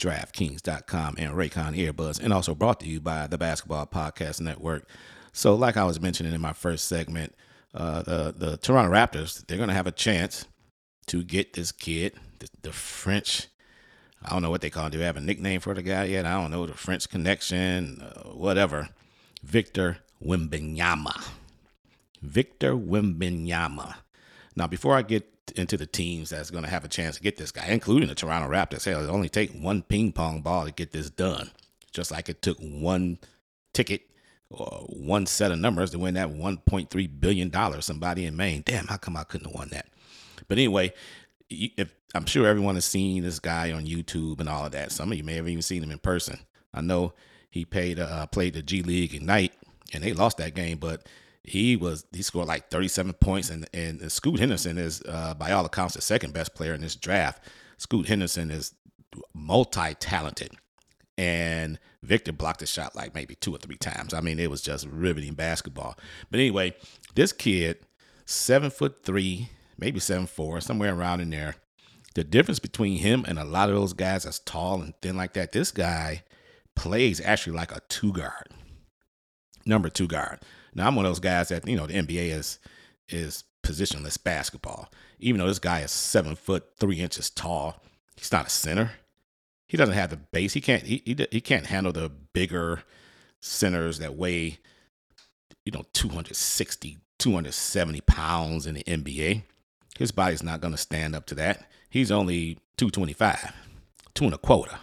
DraftKings.com 0.00 1.14
and 1.16 1.34
Raycon 1.34 1.76
Earbuds, 1.76 2.18
and 2.20 2.32
also 2.32 2.52
brought 2.52 2.80
to 2.80 2.88
you 2.88 3.00
by 3.00 3.28
the 3.28 3.38
Basketball 3.38 3.86
Podcast 3.86 4.40
Network. 4.40 4.88
So, 5.32 5.54
like 5.54 5.76
I 5.76 5.84
was 5.84 6.00
mentioning 6.00 6.34
in 6.34 6.40
my 6.40 6.52
first 6.52 6.88
segment, 6.88 7.36
uh, 7.72 8.02
the 8.02 8.34
the 8.36 8.56
Toronto 8.56 8.92
Raptors 8.92 9.46
they're 9.46 9.56
going 9.56 9.68
to 9.68 9.74
have 9.74 9.86
a 9.86 9.92
chance 9.92 10.46
to 11.06 11.22
get 11.22 11.52
this 11.52 11.70
kid, 11.70 12.14
the, 12.40 12.48
the 12.62 12.72
French. 12.72 13.46
I 14.20 14.30
don't 14.30 14.42
know 14.42 14.50
what 14.50 14.62
they 14.62 14.70
call 14.70 14.86
him. 14.86 14.90
Do 14.90 14.98
they 14.98 15.04
have 15.04 15.16
a 15.16 15.20
nickname 15.20 15.60
for 15.60 15.74
the 15.74 15.82
guy 15.82 16.06
yet? 16.06 16.26
I 16.26 16.32
don't 16.32 16.50
know. 16.50 16.66
The 16.66 16.74
French 16.74 17.08
Connection, 17.08 18.02
uh, 18.02 18.30
whatever. 18.30 18.88
Victor 19.44 19.98
Wimbenyama. 20.20 21.24
Victor 22.22 22.74
Wimbenyama. 22.74 23.96
Now, 24.54 24.66
before 24.66 24.96
I 24.96 25.02
get 25.02 25.30
into 25.54 25.76
the 25.76 25.86
teams 25.86 26.30
that's 26.30 26.50
going 26.50 26.64
to 26.64 26.70
have 26.70 26.84
a 26.84 26.88
chance 26.88 27.16
to 27.16 27.22
get 27.22 27.36
this 27.36 27.52
guy, 27.52 27.66
including 27.66 28.08
the 28.08 28.14
Toronto 28.14 28.48
Raptors, 28.50 28.84
hell, 28.84 29.04
it 29.04 29.08
only 29.08 29.28
take 29.28 29.52
one 29.52 29.82
ping 29.82 30.12
pong 30.12 30.42
ball 30.42 30.64
to 30.64 30.72
get 30.72 30.92
this 30.92 31.10
done. 31.10 31.50
Just 31.92 32.10
like 32.10 32.28
it 32.28 32.42
took 32.42 32.58
one 32.58 33.18
ticket 33.72 34.02
or 34.50 34.86
one 34.88 35.26
set 35.26 35.50
of 35.50 35.58
numbers 35.58 35.90
to 35.90 35.98
win 35.98 36.14
that 36.14 36.28
1.3 36.28 37.20
billion 37.20 37.48
dollars. 37.48 37.86
Somebody 37.86 38.26
in 38.26 38.36
Maine. 38.36 38.62
Damn, 38.64 38.86
how 38.86 38.96
come 38.96 39.16
I 39.16 39.24
couldn't 39.24 39.48
have 39.48 39.54
won 39.54 39.68
that? 39.70 39.86
But 40.48 40.58
anyway, 40.58 40.92
if 41.48 41.94
I'm 42.14 42.26
sure 42.26 42.46
everyone 42.46 42.76
has 42.76 42.84
seen 42.84 43.22
this 43.22 43.38
guy 43.38 43.72
on 43.72 43.86
YouTube 43.86 44.40
and 44.40 44.48
all 44.48 44.66
of 44.66 44.72
that. 44.72 44.92
Some 44.92 45.12
of 45.12 45.18
you 45.18 45.24
may 45.24 45.34
have 45.34 45.48
even 45.48 45.62
seen 45.62 45.82
him 45.82 45.90
in 45.90 45.98
person. 45.98 46.38
I 46.72 46.80
know 46.80 47.12
he 47.50 47.64
paid 47.64 47.98
uh, 47.98 48.26
played 48.26 48.54
the 48.54 48.62
G 48.62 48.82
League 48.82 49.14
Ignite 49.14 49.52
and 49.92 50.02
they 50.02 50.12
lost 50.12 50.38
that 50.38 50.54
game, 50.54 50.78
but 50.78 51.06
he 51.46 51.76
was 51.76 52.04
he 52.12 52.22
scored 52.22 52.48
like 52.48 52.70
37 52.70 53.12
points 53.14 53.50
and 53.50 53.68
and 53.72 54.10
Scoot 54.10 54.40
Henderson 54.40 54.78
is 54.78 55.02
uh, 55.08 55.34
by 55.34 55.52
all 55.52 55.64
accounts 55.64 55.94
the 55.94 56.02
second 56.02 56.32
best 56.32 56.54
player 56.54 56.74
in 56.74 56.80
this 56.80 56.96
draft. 56.96 57.42
Scoot 57.78 58.06
Henderson 58.08 58.50
is 58.50 58.74
multi-talented 59.32 60.52
and 61.16 61.78
Victor 62.02 62.32
blocked 62.32 62.60
the 62.60 62.66
shot 62.66 62.94
like 62.94 63.14
maybe 63.14 63.34
two 63.34 63.54
or 63.54 63.58
three 63.58 63.76
times. 63.76 64.12
I 64.12 64.20
mean, 64.20 64.38
it 64.38 64.50
was 64.50 64.60
just 64.60 64.86
riveting 64.86 65.34
basketball. 65.34 65.96
But 66.30 66.40
anyway, 66.40 66.74
this 67.14 67.32
kid, 67.32 67.78
seven 68.26 68.70
foot 68.70 69.02
three, 69.02 69.48
maybe 69.78 70.00
seven 70.00 70.26
four, 70.26 70.60
somewhere 70.60 70.94
around 70.94 71.20
in 71.20 71.30
there. 71.30 71.56
The 72.14 72.24
difference 72.24 72.58
between 72.58 72.98
him 72.98 73.24
and 73.28 73.38
a 73.38 73.44
lot 73.44 73.68
of 73.68 73.74
those 73.74 73.92
guys 73.92 74.24
that's 74.24 74.38
tall 74.38 74.80
and 74.80 74.94
thin 75.02 75.16
like 75.16 75.34
that, 75.34 75.52
this 75.52 75.70
guy 75.70 76.22
plays 76.74 77.20
actually 77.20 77.56
like 77.56 77.72
a 77.72 77.80
two 77.88 78.12
guard, 78.12 78.48
number 79.64 79.88
two 79.88 80.06
guard. 80.08 80.40
Now 80.76 80.86
I'm 80.86 80.94
one 80.94 81.04
of 81.04 81.10
those 81.10 81.20
guys 81.20 81.48
that 81.48 81.66
you 81.66 81.76
know 81.76 81.86
the 81.86 81.94
NBA 81.94 82.30
is 82.30 82.58
is 83.08 83.44
positionless 83.62 84.22
basketball. 84.22 84.92
Even 85.18 85.40
though 85.40 85.48
this 85.48 85.58
guy 85.58 85.80
is 85.80 85.90
seven 85.90 86.36
foot 86.36 86.64
three 86.78 87.00
inches 87.00 87.30
tall, 87.30 87.82
he's 88.16 88.30
not 88.30 88.46
a 88.46 88.50
center 88.50 88.92
he 89.66 89.76
doesn't 89.76 89.94
have 89.94 90.10
the 90.10 90.16
base. 90.16 90.52
He 90.52 90.60
can't 90.60 90.84
he, 90.84 91.02
he 91.04 91.26
he 91.30 91.40
can't 91.40 91.66
handle 91.66 91.92
the 91.92 92.08
bigger 92.08 92.82
centers 93.40 93.98
that 93.98 94.16
weigh 94.16 94.58
you 95.64 95.72
know 95.72 95.84
260 95.92 96.98
270 97.18 98.00
pounds 98.02 98.66
in 98.66 98.74
the 98.74 98.84
NBA. 98.84 99.42
His 99.98 100.12
body's 100.12 100.42
not 100.42 100.60
going 100.60 100.74
to 100.74 100.78
stand 100.78 101.16
up 101.16 101.26
to 101.26 101.34
that. 101.36 101.68
He's 101.88 102.10
only 102.10 102.58
225, 102.76 103.52
two 104.14 104.24
and 104.26 104.34
a 104.34 104.38
quarter, 104.38 104.78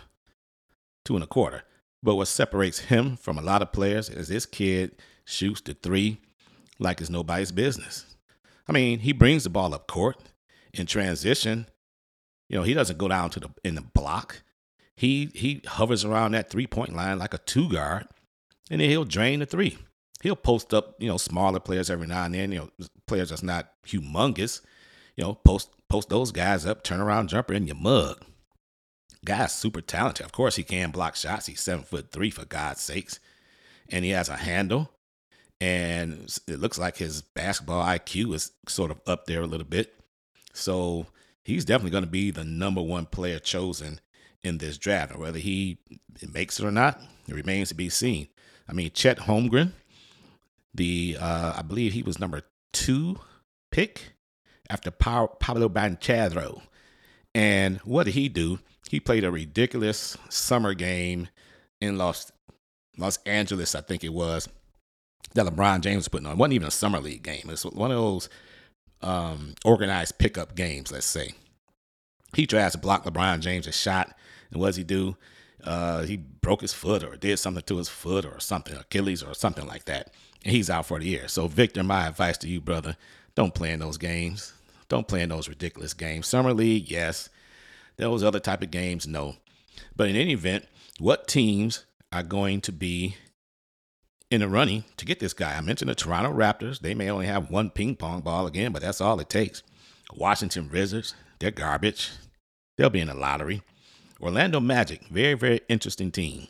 two 1.05 1.13
and 1.13 1.23
a 1.23 1.27
quarter. 1.27 1.63
But 2.01 2.15
what 2.15 2.27
separates 2.27 2.79
him 2.79 3.15
from 3.15 3.37
a 3.37 3.41
lot 3.41 3.61
of 3.61 3.71
players 3.71 4.09
is 4.09 4.27
this 4.27 4.45
kid 4.45 4.95
shoots 5.25 5.61
the 5.61 5.73
three 5.73 6.19
like 6.79 7.01
it's 7.01 7.09
nobody's 7.09 7.51
business. 7.51 8.05
I 8.67 8.71
mean, 8.71 8.99
he 8.99 9.11
brings 9.11 9.43
the 9.43 9.49
ball 9.49 9.73
up 9.73 9.87
court 9.87 10.17
in 10.73 10.85
transition. 10.85 11.67
You 12.49 12.57
know, 12.57 12.63
he 12.63 12.73
doesn't 12.73 12.97
go 12.97 13.07
down 13.07 13.29
to 13.31 13.39
the 13.39 13.49
in 13.63 13.75
the 13.75 13.81
block 13.81 14.41
he 14.95 15.29
he 15.33 15.61
hovers 15.65 16.05
around 16.05 16.31
that 16.31 16.49
three 16.49 16.67
point 16.67 16.95
line 16.95 17.19
like 17.19 17.33
a 17.33 17.39
two 17.39 17.69
guard, 17.69 18.07
and 18.69 18.79
then 18.79 18.89
he'll 18.89 19.05
drain 19.05 19.39
the 19.39 19.45
three. 19.45 19.77
He'll 20.21 20.35
post 20.35 20.73
up, 20.73 20.95
you 20.99 21.09
know, 21.09 21.17
smaller 21.17 21.59
players 21.59 21.89
every 21.89 22.07
now 22.07 22.23
and 22.23 22.33
then, 22.33 22.51
you 22.51 22.59
know, 22.59 22.69
players 23.07 23.29
that's 23.29 23.43
not 23.43 23.71
humongous, 23.85 24.61
you 25.17 25.23
know, 25.23 25.33
post 25.33 25.69
post 25.89 26.09
those 26.09 26.31
guys 26.31 26.65
up, 26.65 26.83
turn 26.83 27.01
around 27.01 27.29
jumper 27.29 27.53
in 27.53 27.67
your 27.67 27.75
mug. 27.75 28.23
Guy's 29.25 29.53
super 29.53 29.81
talented. 29.81 30.25
Of 30.25 30.31
course, 30.31 30.55
he 30.55 30.63
can 30.63 30.91
block 30.91 31.15
shots. 31.15 31.47
He's 31.47 31.61
seven 31.61 31.83
foot 31.83 32.11
three 32.11 32.29
for 32.29 32.45
God's 32.45 32.81
sakes, 32.81 33.19
and 33.89 34.05
he 34.05 34.11
has 34.11 34.29
a 34.29 34.37
handle. 34.37 34.91
And 35.61 36.29
it 36.47 36.59
looks 36.59 36.77
like 36.77 36.97
his 36.97 37.21
basketball 37.21 37.85
IQ 37.85 38.33
is 38.33 38.51
sort 38.67 38.91
of 38.91 38.99
up 39.07 39.25
there 39.25 39.41
a 39.41 39.47
little 39.47 39.65
bit. 39.65 39.93
So 40.53 41.07
he's 41.43 41.65
definitely 41.65 41.91
going 41.91 42.03
to 42.03 42.09
be 42.09 42.31
the 42.31 42.43
number 42.43 42.81
one 42.81 43.05
player 43.05 43.39
chosen 43.39 44.01
in 44.43 44.57
this 44.57 44.77
draft. 44.77 45.17
Whether 45.17 45.39
he 45.39 45.77
makes 46.31 46.59
it 46.59 46.65
or 46.65 46.71
not, 46.71 47.01
it 47.27 47.33
remains 47.33 47.69
to 47.69 47.75
be 47.75 47.89
seen. 47.89 48.27
I 48.67 48.73
mean, 48.73 48.91
Chet 48.91 49.19
Holmgren, 49.19 49.71
the 50.73 51.17
uh, 51.19 51.53
I 51.57 51.61
believe 51.61 51.93
he 51.93 52.03
was 52.03 52.19
number 52.19 52.43
two 52.71 53.19
pick 53.71 54.13
after 54.69 54.91
pa- 54.91 55.27
Pablo 55.27 55.69
Banchero. 55.69 56.61
And 57.35 57.79
what 57.79 58.05
did 58.05 58.13
he 58.13 58.29
do? 58.29 58.59
He 58.89 58.99
played 58.99 59.23
a 59.23 59.31
ridiculous 59.31 60.17
summer 60.29 60.73
game 60.73 61.29
in 61.81 61.97
Los 61.97 62.31
Los 62.97 63.17
Angeles, 63.25 63.73
I 63.73 63.81
think 63.81 64.03
it 64.03 64.13
was, 64.13 64.47
that 65.33 65.45
LeBron 65.45 65.81
James 65.81 65.97
was 65.97 66.07
putting 66.07 66.27
on. 66.27 66.33
It 66.33 66.37
wasn't 66.37 66.53
even 66.53 66.67
a 66.67 66.71
summer 66.71 66.99
league 66.99 67.23
game. 67.23 67.49
It's 67.49 67.65
one 67.65 67.91
of 67.91 67.97
those 67.97 68.29
um, 69.01 69.55
organized 69.65 70.17
pickup 70.17 70.55
games, 70.55 70.91
let's 70.91 71.05
say. 71.05 71.33
He 72.35 72.47
tries 72.47 72.71
to 72.71 72.77
block 72.77 73.05
LeBron 73.05 73.41
James' 73.41 73.67
a 73.67 73.71
shot 73.71 74.15
and 74.53 74.61
what 74.61 74.67
does 74.67 74.75
he 74.75 74.83
do? 74.83 75.17
Uh, 75.63 76.03
he 76.03 76.17
broke 76.17 76.61
his 76.61 76.73
foot 76.73 77.03
or 77.03 77.15
did 77.15 77.37
something 77.39 77.63
to 77.63 77.77
his 77.77 77.89
foot 77.89 78.25
or 78.25 78.39
something, 78.39 78.75
Achilles 78.75 79.23
or 79.23 79.33
something 79.33 79.65
like 79.65 79.85
that. 79.85 80.13
And 80.43 80.53
he's 80.53 80.69
out 80.69 80.85
for 80.85 80.99
the 80.99 81.05
year. 81.05 81.27
So, 81.27 81.47
Victor, 81.47 81.83
my 81.83 82.07
advice 82.07 82.37
to 82.39 82.47
you, 82.47 82.61
brother, 82.61 82.95
don't 83.35 83.55
play 83.55 83.71
in 83.71 83.79
those 83.79 83.97
games. 83.97 84.53
Don't 84.89 85.07
play 85.07 85.21
in 85.21 85.29
those 85.29 85.49
ridiculous 85.49 85.93
games. 85.93 86.27
Summer 86.27 86.53
League, 86.53 86.91
yes. 86.91 87.29
Those 87.97 88.23
other 88.23 88.39
type 88.39 88.61
of 88.61 88.71
games, 88.71 89.07
no. 89.07 89.37
But 89.95 90.09
in 90.09 90.15
any 90.15 90.33
event, 90.33 90.65
what 90.99 91.27
teams 91.27 91.85
are 92.11 92.23
going 92.23 92.61
to 92.61 92.71
be 92.71 93.15
in 94.33 94.41
the 94.41 94.47
running 94.47 94.83
to 94.97 95.05
get 95.05 95.19
this 95.19 95.33
guy? 95.33 95.55
I 95.55 95.61
mentioned 95.61 95.89
the 95.89 95.95
Toronto 95.95 96.33
Raptors. 96.33 96.79
They 96.79 96.93
may 96.93 97.09
only 97.09 97.27
have 97.27 97.51
one 97.51 97.69
ping 97.69 97.95
pong 97.95 98.21
ball 98.21 98.47
again, 98.47 98.71
but 98.71 98.81
that's 98.81 98.99
all 98.99 99.19
it 99.19 99.29
takes. 99.29 99.61
Washington 100.15 100.69
Wizards, 100.71 101.13
they're 101.39 101.51
garbage. 101.51 102.11
They'll 102.75 102.89
be 102.89 102.99
in 102.99 103.07
the 103.07 103.13
lottery. 103.13 103.61
Orlando 104.19 104.59
Magic, 104.59 105.07
very, 105.07 105.35
very 105.35 105.61
interesting 105.69 106.11
team. 106.11 106.47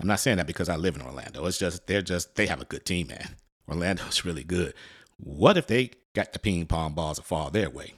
I'm 0.00 0.08
not 0.08 0.20
saying 0.20 0.38
that 0.38 0.46
because 0.46 0.68
I 0.68 0.76
live 0.76 0.96
in 0.96 1.02
Orlando. 1.02 1.46
It's 1.46 1.58
just 1.58 1.86
they're 1.86 2.02
just 2.02 2.34
they 2.34 2.46
have 2.46 2.60
a 2.60 2.64
good 2.64 2.84
team, 2.84 3.08
man. 3.08 3.36
Orlando's 3.68 4.24
really 4.24 4.44
good. 4.44 4.74
What 5.16 5.56
if 5.56 5.66
they 5.68 5.92
got 6.14 6.32
the 6.32 6.38
ping 6.38 6.66
pong 6.66 6.94
balls 6.94 7.18
to 7.18 7.24
fall 7.24 7.50
their 7.50 7.70
way? 7.70 7.94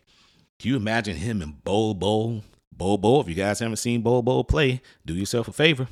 Can 0.59 0.71
you 0.71 0.77
imagine 0.77 1.17
him 1.17 1.41
and 1.41 1.63
Bol 1.65 1.95
Bol? 1.95 2.43
Bol 2.71 2.99
Bol, 2.99 3.23
if 3.23 3.29
you 3.29 3.35
guys 3.35 3.61
haven't 3.61 3.77
seen 3.77 4.03
Bol 4.03 4.45
play, 4.45 4.83
do 5.07 5.15
yourself 5.15 5.49
a 5.49 5.53
favor. 5.53 5.89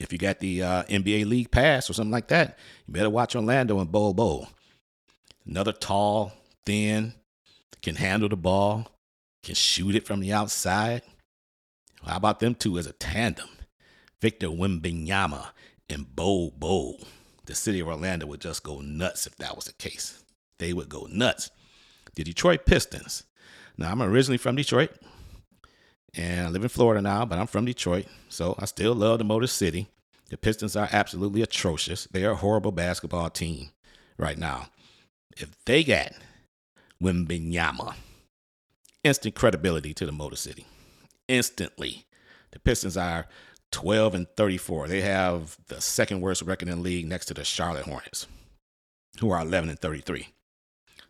If 0.00 0.12
you 0.12 0.18
got 0.18 0.40
the 0.40 0.62
uh, 0.62 0.82
NBA 0.84 1.26
League 1.26 1.50
Pass 1.50 1.90
or 1.90 1.92
something 1.92 2.10
like 2.10 2.28
that, 2.28 2.58
you 2.86 2.94
better 2.94 3.10
watch 3.10 3.36
Orlando 3.36 3.78
and 3.78 3.92
Bol 3.92 4.14
Bol. 4.14 4.48
Another 5.46 5.72
tall, 5.72 6.32
thin, 6.64 7.12
can 7.82 7.96
handle 7.96 8.28
the 8.28 8.36
ball, 8.36 8.90
can 9.42 9.54
shoot 9.54 9.94
it 9.94 10.06
from 10.06 10.20
the 10.20 10.32
outside. 10.32 11.02
How 12.04 12.16
about 12.16 12.40
them 12.40 12.54
two 12.54 12.78
as 12.78 12.86
a 12.86 12.92
tandem? 12.92 13.48
Victor 14.20 14.48
Wembanyama 14.48 15.48
and 15.88 16.16
Bo 16.16 16.50
Bo. 16.50 16.96
The 17.44 17.54
city 17.54 17.80
of 17.80 17.88
Orlando 17.88 18.26
would 18.26 18.40
just 18.40 18.62
go 18.62 18.80
nuts 18.80 19.26
if 19.26 19.36
that 19.36 19.54
was 19.54 19.66
the 19.66 19.72
case. 19.74 20.22
They 20.58 20.72
would 20.72 20.88
go 20.88 21.08
nuts. 21.10 21.50
The 22.14 22.24
Detroit 22.24 22.64
Pistons. 22.64 23.24
Now, 23.76 23.90
I'm 23.90 24.02
originally 24.02 24.38
from 24.38 24.56
Detroit, 24.56 24.92
and 26.14 26.46
I 26.46 26.50
live 26.50 26.62
in 26.62 26.68
Florida 26.68 27.00
now, 27.00 27.24
but 27.24 27.38
I'm 27.38 27.46
from 27.46 27.64
Detroit, 27.64 28.06
so 28.28 28.54
I 28.58 28.64
still 28.64 28.94
love 28.94 29.18
the 29.18 29.24
Motor 29.24 29.46
City. 29.46 29.88
The 30.28 30.36
Pistons 30.36 30.76
are 30.76 30.88
absolutely 30.92 31.42
atrocious. 31.42 32.06
They 32.10 32.24
are 32.24 32.32
a 32.32 32.36
horrible 32.36 32.72
basketball 32.72 33.30
team 33.30 33.70
right 34.18 34.38
now. 34.38 34.68
If 35.36 35.50
they 35.64 35.84
got 35.84 36.12
Wembanyama, 37.02 37.94
instant 39.02 39.34
credibility 39.34 39.94
to 39.94 40.06
the 40.06 40.12
Motor 40.12 40.36
City 40.36 40.66
instantly. 41.28 42.06
The 42.50 42.58
Pistons 42.58 42.96
are 42.96 43.26
12 43.72 44.14
and 44.14 44.26
34. 44.36 44.88
They 44.88 45.00
have 45.00 45.56
the 45.68 45.80
second 45.80 46.20
worst 46.20 46.42
record 46.42 46.68
in 46.68 46.78
the 46.78 46.82
league 46.82 47.06
next 47.06 47.26
to 47.26 47.34
the 47.34 47.44
Charlotte 47.44 47.84
Hornets, 47.84 48.26
who 49.20 49.30
are 49.30 49.40
11 49.40 49.70
and 49.70 49.78
33. 49.78 50.28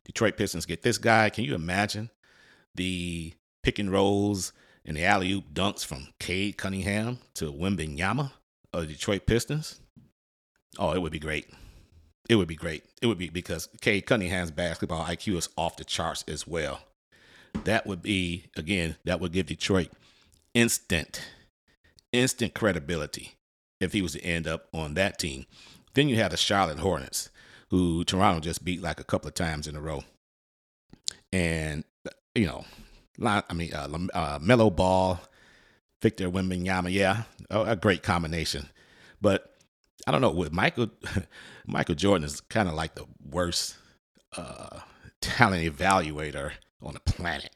Detroit 0.05 0.37
Pistons 0.37 0.67
get 0.67 0.83
this 0.83 0.99
guy. 0.99 1.31
Can 1.31 1.45
you 1.45 1.55
imagine 1.55 2.11
the 2.75 3.33
pick 3.63 3.79
and 3.79 3.91
rolls 3.91 4.53
and 4.91 4.97
the 4.97 5.05
alley 5.05 5.31
oop 5.31 5.55
dunks 5.55 5.87
from 5.87 6.09
Cade 6.19 6.57
Cunningham 6.57 7.19
to 7.35 7.53
Wembanyama 7.53 8.33
of 8.73 8.81
the 8.81 8.87
Detroit 8.89 9.25
Pistons? 9.25 9.79
Oh, 10.81 10.91
it 10.91 11.01
would 11.01 11.13
be 11.13 11.21
great. 11.21 11.49
It 12.29 12.35
would 12.35 12.49
be 12.49 12.57
great. 12.57 12.83
It 13.01 13.07
would 13.07 13.17
be 13.17 13.29
because 13.29 13.69
Cade 13.81 14.05
Cunningham's 14.05 14.51
basketball 14.51 15.05
IQ 15.05 15.37
is 15.37 15.49
off 15.57 15.77
the 15.77 15.85
charts 15.85 16.25
as 16.27 16.45
well. 16.45 16.81
That 17.63 17.87
would 17.87 18.03
be, 18.03 18.47
again, 18.57 18.97
that 19.05 19.21
would 19.21 19.31
give 19.31 19.47
Detroit 19.47 19.91
instant, 20.55 21.23
instant 22.13 22.55
credibility 22.55 23.37
if 23.81 23.93
he 23.93 24.03
was 24.03 24.15
to 24.15 24.25
end 24.25 24.49
up 24.49 24.67
on 24.75 24.95
that 24.95 25.21
team. 25.21 25.47
Then 25.95 26.09
you 26.09 26.17
have 26.17 26.33
the 26.33 26.37
Charlotte 26.37 26.81
Hornets, 26.81 27.31
who 27.69 28.03
Toronto 28.03 28.41
just 28.41 28.65
beat 28.65 28.83
like 28.83 28.99
a 28.99 29.05
couple 29.05 29.29
of 29.29 29.35
times 29.35 29.69
in 29.69 29.77
a 29.77 29.81
row. 29.81 30.03
And, 31.33 31.85
you 32.35 32.47
know, 32.47 32.65
I 33.23 33.53
mean, 33.55 33.73
uh, 33.73 33.89
uh, 34.15 34.39
Melo 34.41 34.71
Ball, 34.71 35.21
Victor 36.01 36.31
Wembanyama, 36.31 36.93
yeah, 36.93 37.25
a 37.51 37.77
great 37.77 38.03
combination. 38.03 38.69
But 39.21 39.55
I 40.07 40.13
don't 40.13 40.21
know, 40.21 40.31
with 40.31 40.53
Michael, 40.53 40.89
Michael 41.67 41.95
Jordan 41.95 42.25
is 42.25 42.41
kind 42.41 42.69
of 42.69 42.75
like 42.75 42.95
the 42.95 43.05
worst 43.29 43.77
uh, 44.37 44.81
talent 45.21 45.65
evaluator 45.65 46.53
on 46.83 46.95
the 46.95 47.01
planet. 47.01 47.51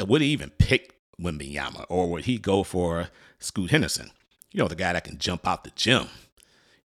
would 0.00 0.22
he 0.22 0.28
even 0.28 0.50
pick 0.50 0.96
Wembanyama, 1.20 1.86
or 1.88 2.10
would 2.10 2.24
he 2.24 2.38
go 2.38 2.62
for 2.62 3.08
Scoot 3.38 3.70
Henderson? 3.70 4.10
You 4.52 4.60
know, 4.60 4.68
the 4.68 4.74
guy 4.74 4.92
that 4.92 5.04
can 5.04 5.18
jump 5.18 5.46
out 5.46 5.64
the 5.64 5.72
gym. 5.76 6.08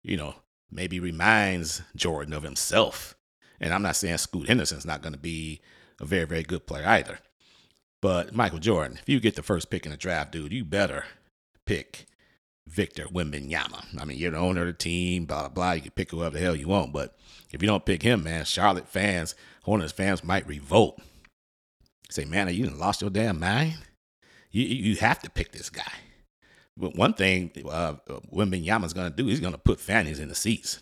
You 0.03 0.17
know, 0.17 0.35
maybe 0.71 1.01
reminds 1.01 1.83
Jordan 1.97 2.33
of 2.33 2.43
himself. 2.43 3.15
And 3.61 3.75
I'm 3.75 3.83
not 3.83 3.97
saying 3.97 4.19
Scoot 4.19 4.49
Henderson's 4.49 4.87
not 4.87 5.03
going 5.03 5.13
to 5.13 5.19
be 5.19 5.61
a 6.01 6.05
very, 6.05 6.25
very 6.25 6.43
good 6.43 6.67
player 6.67 6.87
either. 6.87 7.19
But 8.01 8.35
Michael 8.35 8.59
Jordan, 8.61 8.99
if 9.01 9.09
you 9.09 9.21
get 9.21 9.35
the 9.35 9.43
first 9.43 9.71
pick 9.71 9.85
in 9.85 9.91
the 9.91 9.97
draft, 9.97 10.33
dude, 10.33 10.53
you 10.53 10.65
better 10.65 11.05
pick 11.67 12.07
Victor 12.67 13.07
Wembanyama. 13.07 14.01
I 14.01 14.05
mean, 14.05 14.19
you're 14.19 14.31
the 14.31 14.39
owner 14.39 14.61
of 14.63 14.67
the 14.69 14.73
team, 14.73 15.25
blah, 15.25 15.41
blah, 15.41 15.49
blah. 15.49 15.73
You 15.73 15.81
can 15.83 15.91
pick 15.93 16.11
whoever 16.11 16.37
the 16.37 16.45
hell 16.45 16.55
you 16.55 16.69
want. 16.69 16.93
But 16.93 17.17
if 17.51 17.63
you 17.63 17.69
don't 17.69 17.87
pick 17.87 18.03
him, 18.03 18.23
man, 18.23 18.45
Charlotte 18.45 18.89
fans, 18.89 19.35
Hornets 19.65 19.93
fans 19.93 20.23
might 20.23 20.47
revolt. 20.47 21.01
Say, 22.11 22.25
man, 22.25 22.49
are 22.49 22.53
you 22.53 22.67
lost 22.71 23.01
your 23.01 23.11
damn 23.11 23.41
mind? 23.41 23.79
You, 24.51 24.65
you 24.65 24.97
have 24.97 25.21
to 25.21 25.31
pick 25.31 25.53
this 25.53 25.69
guy. 25.69 25.93
But 26.77 26.95
one 26.95 27.13
thing 27.13 27.51
uh, 27.69 27.97
going 28.95 29.11
to 29.11 29.11
do, 29.17 29.27
he's 29.27 29.41
going 29.41 29.53
to 29.53 29.59
put 29.59 29.81
fannies 29.81 30.21
in 30.21 30.29
the 30.29 30.35
seats. 30.35 30.81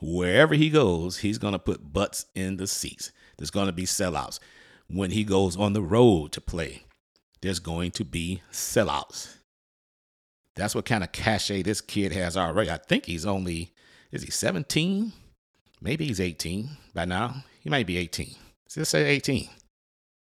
Wherever 0.00 0.54
he 0.54 0.70
goes, 0.70 1.18
he's 1.18 1.38
going 1.38 1.52
to 1.52 1.58
put 1.58 1.92
butts 1.92 2.26
in 2.34 2.56
the 2.56 2.68
seats. 2.68 3.10
There's 3.36 3.50
going 3.50 3.66
to 3.66 3.72
be 3.72 3.84
sellouts. 3.84 4.38
When 4.90 5.10
he 5.10 5.24
goes 5.24 5.56
on 5.56 5.74
the 5.74 5.82
road 5.82 6.32
to 6.32 6.40
play, 6.40 6.84
there's 7.42 7.58
going 7.58 7.90
to 7.92 8.04
be 8.04 8.42
sellouts. 8.50 9.36
That's 10.56 10.74
what 10.74 10.86
kind 10.86 11.04
of 11.04 11.12
cachet 11.12 11.62
this 11.62 11.80
kid 11.80 12.12
has 12.12 12.36
already. 12.36 12.70
I 12.70 12.78
think 12.78 13.06
he's 13.06 13.26
only, 13.26 13.72
is 14.10 14.22
he 14.22 14.30
17? 14.30 15.12
Maybe 15.80 16.06
he's 16.06 16.20
18 16.20 16.70
by 16.94 17.04
now. 17.04 17.44
He 17.60 17.70
might 17.70 17.86
be 17.86 17.96
18. 17.98 18.34
Let's 18.76 18.90
say 18.90 19.06
18. 19.06 19.48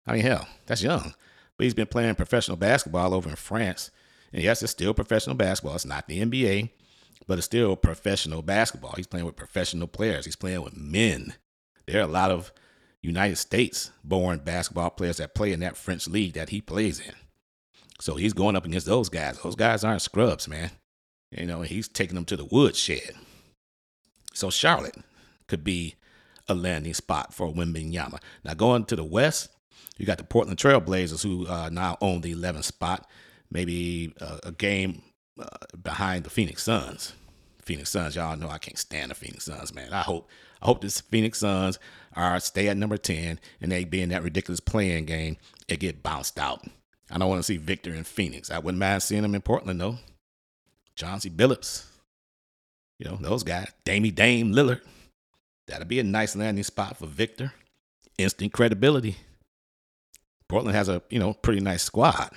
I 0.06 0.12
mean, 0.12 0.22
hell, 0.22 0.46
that's 0.66 0.82
young. 0.82 1.14
But 1.56 1.64
he's 1.64 1.74
been 1.74 1.86
playing 1.86 2.14
professional 2.14 2.56
basketball 2.56 3.12
over 3.12 3.28
in 3.28 3.36
France. 3.36 3.90
And 4.32 4.42
yes, 4.42 4.62
it's 4.62 4.72
still 4.72 4.94
professional 4.94 5.36
basketball. 5.36 5.74
It's 5.74 5.84
not 5.84 6.06
the 6.06 6.22
NBA, 6.22 6.70
but 7.26 7.38
it's 7.38 7.46
still 7.46 7.76
professional 7.76 8.42
basketball. 8.42 8.94
He's 8.96 9.06
playing 9.06 9.26
with 9.26 9.36
professional 9.36 9.88
players. 9.88 10.24
He's 10.24 10.36
playing 10.36 10.62
with 10.62 10.76
men. 10.76 11.34
There 11.86 12.00
are 12.00 12.04
a 12.04 12.12
lot 12.12 12.30
of 12.30 12.52
United 13.02 13.36
States 13.36 13.90
born 14.04 14.38
basketball 14.40 14.90
players 14.90 15.16
that 15.16 15.34
play 15.34 15.52
in 15.52 15.60
that 15.60 15.76
French 15.76 16.06
league 16.06 16.34
that 16.34 16.50
he 16.50 16.60
plays 16.60 17.00
in. 17.00 17.14
So 18.00 18.14
he's 18.14 18.32
going 18.32 18.56
up 18.56 18.64
against 18.64 18.86
those 18.86 19.08
guys. 19.08 19.38
Those 19.38 19.56
guys 19.56 19.84
aren't 19.84 20.02
scrubs, 20.02 20.48
man. 20.48 20.70
You 21.30 21.46
know, 21.46 21.62
he's 21.62 21.88
taking 21.88 22.14
them 22.14 22.24
to 22.26 22.36
the 22.36 22.44
woodshed. 22.44 23.14
So 24.32 24.50
Charlotte 24.50 24.96
could 25.46 25.64
be 25.64 25.96
a 26.48 26.54
landing 26.54 26.94
spot 26.94 27.32
for 27.32 27.52
Wembanyama. 27.52 28.20
Now 28.44 28.54
going 28.54 28.84
to 28.86 28.96
the 28.96 29.04
West, 29.04 29.48
you 29.98 30.06
got 30.06 30.18
the 30.18 30.24
Portland 30.24 30.58
Trailblazers 30.58 31.22
who 31.22 31.46
uh, 31.46 31.68
now 31.70 31.96
own 32.00 32.22
the 32.22 32.34
11th 32.34 32.64
spot, 32.64 33.08
maybe 33.50 34.14
uh, 34.20 34.38
a 34.44 34.52
game 34.52 35.02
uh, 35.38 35.46
behind 35.82 36.24
the 36.24 36.30
Phoenix 36.30 36.62
Suns. 36.62 37.14
Phoenix 37.62 37.90
Suns, 37.90 38.16
y'all 38.16 38.36
know 38.36 38.48
I 38.48 38.58
can't 38.58 38.78
stand 38.78 39.10
the 39.10 39.14
Phoenix 39.14 39.44
Suns, 39.44 39.74
man. 39.74 39.92
I 39.92 40.00
hope 40.00 40.28
I 40.62 40.66
hope 40.66 40.80
this 40.80 41.00
Phoenix 41.00 41.38
Suns 41.38 41.78
are 42.14 42.38
stay 42.40 42.68
at 42.68 42.76
number 42.76 42.96
10 42.96 43.38
and 43.60 43.72
they 43.72 43.84
be 43.84 44.02
in 44.02 44.10
that 44.10 44.22
ridiculous 44.22 44.60
playing 44.60 45.06
game 45.06 45.36
and 45.68 45.78
get 45.78 46.02
bounced 46.02 46.38
out. 46.38 46.64
I 47.10 47.18
don't 47.18 47.28
want 47.28 47.40
to 47.40 47.44
see 47.44 47.56
Victor 47.56 47.92
in 47.92 48.04
Phoenix. 48.04 48.50
I 48.50 48.58
wouldn't 48.58 48.80
mind 48.80 49.02
seeing 49.02 49.24
him 49.24 49.34
in 49.34 49.42
Portland 49.42 49.80
though. 49.80 49.98
Chauncey 50.94 51.30
Billups, 51.30 51.86
you 52.98 53.08
know, 53.08 53.16
those 53.16 53.42
guys. 53.42 53.70
Damey 53.84 54.14
Dame 54.14 54.52
Lillard. 54.52 54.82
That'll 55.66 55.86
be 55.86 56.00
a 56.00 56.04
nice 56.04 56.36
landing 56.36 56.64
spot 56.64 56.98
for 56.98 57.06
Victor. 57.06 57.52
Instant 58.18 58.52
credibility. 58.52 59.16
Portland 60.48 60.76
has 60.76 60.88
a, 60.88 61.00
you 61.10 61.18
know, 61.18 61.32
pretty 61.32 61.60
nice 61.60 61.82
squad. 61.82 62.30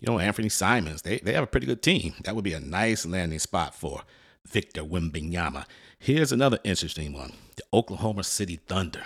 You 0.00 0.06
know, 0.06 0.18
Anthony 0.18 0.48
Simons, 0.48 1.02
they, 1.02 1.18
they 1.18 1.32
have 1.32 1.42
a 1.42 1.48
pretty 1.48 1.66
good 1.66 1.82
team. 1.82 2.14
That 2.22 2.36
would 2.36 2.44
be 2.44 2.52
a 2.52 2.60
nice 2.60 3.04
landing 3.04 3.40
spot 3.40 3.74
for 3.74 4.02
Victor 4.50 4.82
Wembanyama. 4.82 5.64
Here's 5.98 6.32
another 6.32 6.58
interesting 6.64 7.12
one 7.12 7.32
the 7.56 7.64
Oklahoma 7.72 8.24
City 8.24 8.56
Thunder 8.56 9.04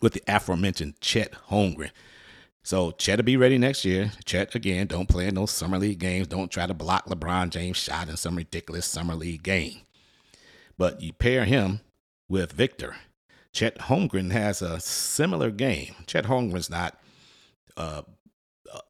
with 0.00 0.12
the 0.12 0.22
aforementioned 0.28 1.00
Chet 1.00 1.32
Holmgren. 1.50 1.90
So 2.62 2.90
Chet 2.92 3.18
will 3.18 3.24
be 3.24 3.36
ready 3.36 3.58
next 3.58 3.84
year. 3.84 4.12
Chet, 4.24 4.54
again, 4.54 4.88
don't 4.88 5.08
play 5.08 5.28
in 5.28 5.36
those 5.36 5.52
summer 5.52 5.78
league 5.78 6.00
games. 6.00 6.26
Don't 6.26 6.50
try 6.50 6.66
to 6.66 6.74
block 6.74 7.06
LeBron 7.06 7.50
James' 7.50 7.76
shot 7.76 8.08
in 8.08 8.16
some 8.16 8.36
ridiculous 8.36 8.86
summer 8.86 9.14
league 9.14 9.42
game. 9.42 9.80
But 10.76 11.00
you 11.00 11.12
pair 11.12 11.44
him 11.44 11.80
with 12.28 12.52
Victor. 12.52 12.96
Chet 13.52 13.78
Holmgren 13.78 14.32
has 14.32 14.62
a 14.62 14.80
similar 14.80 15.50
game. 15.50 15.94
Chet 16.06 16.24
Holmgren's 16.24 16.68
not 16.68 16.98
uh, 17.76 18.02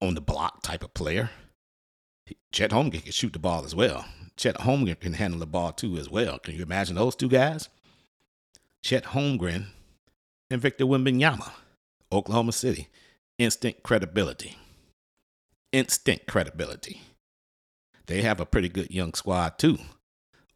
on 0.00 0.14
the 0.14 0.20
block 0.20 0.62
type 0.62 0.82
of 0.82 0.94
player. 0.94 1.30
Chet 2.52 2.70
Holmgren 2.70 3.02
can 3.02 3.12
shoot 3.12 3.32
the 3.32 3.38
ball 3.38 3.64
as 3.64 3.74
well. 3.74 4.06
Chet 4.36 4.56
Holmgren 4.56 5.00
can 5.00 5.14
handle 5.14 5.40
the 5.40 5.46
ball 5.46 5.72
too 5.72 5.96
as 5.96 6.10
well. 6.10 6.38
Can 6.38 6.54
you 6.54 6.62
imagine 6.62 6.96
those 6.96 7.16
two 7.16 7.28
guys? 7.28 7.68
Chet 8.82 9.04
Holmgren 9.04 9.66
and 10.50 10.60
Victor 10.60 10.84
Wembanyama, 10.84 11.50
Oklahoma 12.12 12.52
City. 12.52 12.88
Instant 13.38 13.82
credibility. 13.82 14.56
Instant 15.72 16.26
credibility. 16.26 17.02
They 18.06 18.22
have 18.22 18.40
a 18.40 18.46
pretty 18.46 18.68
good 18.68 18.90
young 18.90 19.12
squad 19.14 19.58
too. 19.58 19.78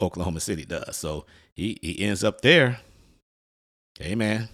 Oklahoma 0.00 0.40
City 0.40 0.64
does. 0.64 0.96
So 0.96 1.26
he, 1.52 1.78
he 1.82 2.00
ends 2.00 2.24
up 2.24 2.40
there. 2.40 2.80
Hey 3.98 4.14
man. 4.14 4.48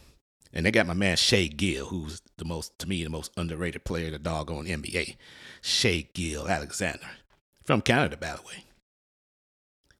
And 0.52 0.64
they 0.64 0.70
got 0.70 0.86
my 0.86 0.94
man 0.94 1.16
Shai 1.16 1.46
Gill, 1.46 1.86
who's 1.86 2.22
the 2.38 2.44
most 2.44 2.78
to 2.78 2.88
me 2.88 3.04
the 3.04 3.10
most 3.10 3.30
underrated 3.36 3.84
player 3.84 4.06
in 4.06 4.12
the 4.12 4.18
doggone 4.18 4.66
NBA. 4.66 5.16
Shai 5.60 6.08
Gill 6.14 6.48
Alexander. 6.48 7.06
From 7.64 7.82
Canada, 7.82 8.16
by 8.16 8.34
the 8.34 8.42
way. 8.42 8.64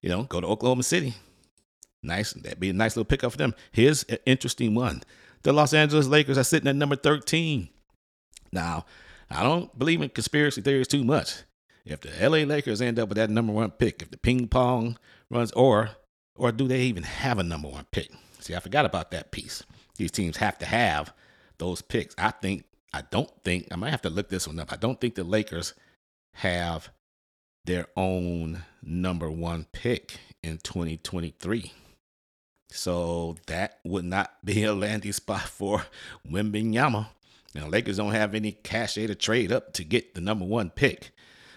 You 0.07 0.13
know, 0.13 0.23
go 0.23 0.41
to 0.41 0.47
Oklahoma 0.47 0.85
City. 0.85 1.15
Nice. 2.01 2.33
That'd 2.33 2.61
be 2.61 2.71
a 2.71 2.73
nice 2.73 2.95
little 2.95 3.09
pickup 3.09 3.33
for 3.33 3.39
them. 3.39 3.57
Here's 3.73 4.05
an 4.05 4.19
interesting 4.25 4.73
one. 4.73 5.03
The 5.43 5.53
Los 5.53 5.75
Angeles 5.75 6.07
Lakers 6.07 6.39
are 6.39 6.45
sitting 6.45 6.69
at 6.69 6.77
number 6.77 6.95
13. 6.95 7.69
Now, 8.53 8.87
I 9.29 9.43
don't 9.43 9.77
believe 9.77 10.01
in 10.01 10.11
conspiracy 10.11 10.61
theories 10.61 10.87
too 10.87 11.03
much. 11.03 11.43
If 11.85 12.03
the 12.03 12.11
LA 12.21 12.45
Lakers 12.45 12.81
end 12.81 13.01
up 13.01 13.09
with 13.09 13.17
that 13.17 13.31
number 13.31 13.53
one 13.53 13.73
pick, 13.73 14.01
if 14.01 14.13
the 14.13 14.17
ping 14.17 14.47
pong 14.47 14.97
runs, 15.29 15.51
or 15.53 15.91
or 16.37 16.53
do 16.53 16.69
they 16.69 16.83
even 16.83 17.03
have 17.03 17.41
a 17.41 17.43
number 17.43 17.67
one 17.67 17.87
pick? 17.91 18.13
See, 18.39 18.55
I 18.55 18.61
forgot 18.61 18.87
about 18.87 19.11
that 19.11 19.33
piece. 19.33 19.65
These 19.97 20.13
teams 20.13 20.37
have 20.37 20.57
to 20.59 20.67
have 20.67 21.13
those 21.59 21.83
picks. 21.83 22.15
I 22.17 22.31
think 22.31 22.63
I 22.93 23.03
don't 23.11 23.33
think 23.43 23.67
I 23.73 23.77
might 23.77 23.91
have 23.91 24.03
to 24.03 24.11
look 24.11 24.29
this 24.29 24.47
one 24.47 24.61
up. 24.61 24.73
I 24.73 24.77
don't 24.77 25.01
think 25.01 25.17
the 25.17 25.25
Lakers 25.25 25.75
have 26.35 26.91
their 27.67 27.87
own 27.97 28.65
number 28.83 29.31
one 29.31 29.67
pick 29.73 30.19
in 30.43 30.59
2023. 30.59 31.73
So 32.71 33.37
that 33.47 33.79
would 33.85 34.05
not 34.05 34.33
be 34.45 34.65
a 34.65 34.75
landing 34.75 35.13
spot 35.13 35.43
for 35.43 35.85
Wembanyama. 36.29 37.09
Now, 37.55 37.69
Lakers 37.69 37.97
don't 37.97 38.13
have 38.13 38.35
any 38.35 38.53
cachet 38.53 39.07
to 39.07 39.15
trade 39.15 39.53
up 39.53 39.73
to 39.75 39.85
get 39.85 40.15
the 40.15 40.21
number 40.21 40.45
one 40.45 40.71
pick. 40.71 41.13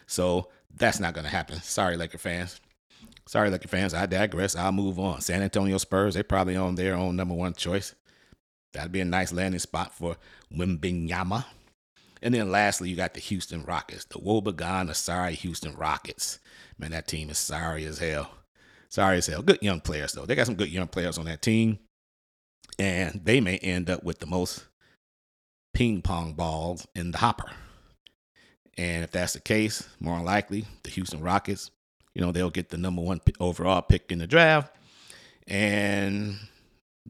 So 0.08 0.50
that's 0.74 1.00
not 1.00 1.13
going 1.13 1.26
to 1.26 1.32
happen. 1.32 1.62
Sorry, 1.62 1.98
Laker 1.98 2.17
fans. 2.17 2.60
Sorry, 3.28 3.50
Laker 3.50 3.67
fans. 3.67 3.93
I 3.93 4.06
digress. 4.06 4.56
I'll 4.56 4.72
move 4.72 5.00
on. 5.00 5.22
San 5.22 5.41
Antonio 5.41 5.78
Spurs, 5.78 6.13
they're 6.13 6.24
probably 6.24 6.56
on 6.56 6.76
their 6.76 6.95
own 6.95 7.15
number 7.15 7.36
one 7.36 7.54
choice. 7.54 7.93
That'd 8.74 8.91
be 8.91 9.02
a 9.02 9.06
nice 9.06 9.34
landing 9.34 9.60
spot 9.60 9.93
for 9.93 10.17
Wembanyama. 10.56 11.45
And 12.21 12.34
then 12.34 12.51
lastly, 12.51 12.89
you 12.89 12.95
got 12.95 13.13
the 13.13 13.19
Houston 13.21 13.63
Rockets, 13.63 14.05
the 14.05 14.19
woebegone, 14.19 14.93
sorry 14.95 15.36
Houston 15.36 15.75
Rockets. 15.75 16.39
Man, 16.77 16.91
that 16.91 17.08
team 17.08 17.29
is 17.29 17.38
sorry 17.38 17.86
as 17.86 17.99
hell. 17.99 18.29
Sorry 18.89 19.17
as 19.17 19.27
hell. 19.27 19.41
Good 19.41 19.62
young 19.62 19.79
players, 19.79 20.13
though. 20.13 20.25
They 20.25 20.36
got 20.36 20.47
some 20.47 20.55
good 20.55 20.69
young 20.69 20.88
players 20.88 21.17
on 21.17 21.25
that 21.25 21.41
team. 21.41 21.79
And 22.77 23.21
they 23.23 23.39
may 23.39 23.58
end 23.58 23.89
up 23.89 24.03
with 24.03 24.19
the 24.19 24.25
most 24.25 24.65
ping 25.73 26.01
pong 26.01 26.34
balls 26.34 26.88
in 26.95 27.12
the 27.12 27.17
hopper. 27.19 27.51
And 28.77 29.03
if 29.03 29.12
that's 29.12 29.34
the 29.34 29.41
case, 29.41 29.88
more 29.99 30.21
likely 30.21 30.65
the 30.84 30.89
Houston 30.91 31.21
Rockets, 31.21 31.71
you 32.15 32.21
know, 32.21 32.32
they'll 32.32 32.49
get 32.49 32.69
the 32.69 32.77
number 32.77 33.01
one 33.01 33.21
overall 33.39 33.82
pick 33.82 34.12
in 34.12 34.19
the 34.19 34.27
draft. 34.27 34.75
And 35.47 36.38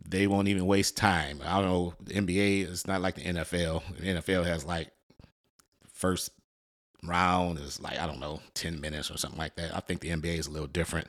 they 0.07 0.27
won't 0.27 0.47
even 0.47 0.65
waste 0.65 0.97
time. 0.97 1.39
I 1.43 1.61
don't 1.61 1.69
know. 1.69 1.93
The 2.01 2.13
NBA 2.15 2.69
is 2.69 2.87
not 2.87 3.01
like 3.01 3.15
the 3.15 3.21
NFL. 3.21 3.83
The 3.97 4.07
NFL 4.07 4.45
has 4.45 4.65
like 4.65 4.91
first 5.99 6.31
round 7.03 7.59
is 7.59 7.79
like 7.79 7.99
I 7.99 8.07
don't 8.07 8.19
know, 8.19 8.41
ten 8.53 8.81
minutes 8.81 9.11
or 9.11 9.17
something 9.17 9.39
like 9.39 9.55
that. 9.55 9.75
I 9.75 9.81
think 9.81 10.01
the 10.01 10.09
NBA 10.09 10.39
is 10.39 10.47
a 10.47 10.51
little 10.51 10.67
different. 10.67 11.07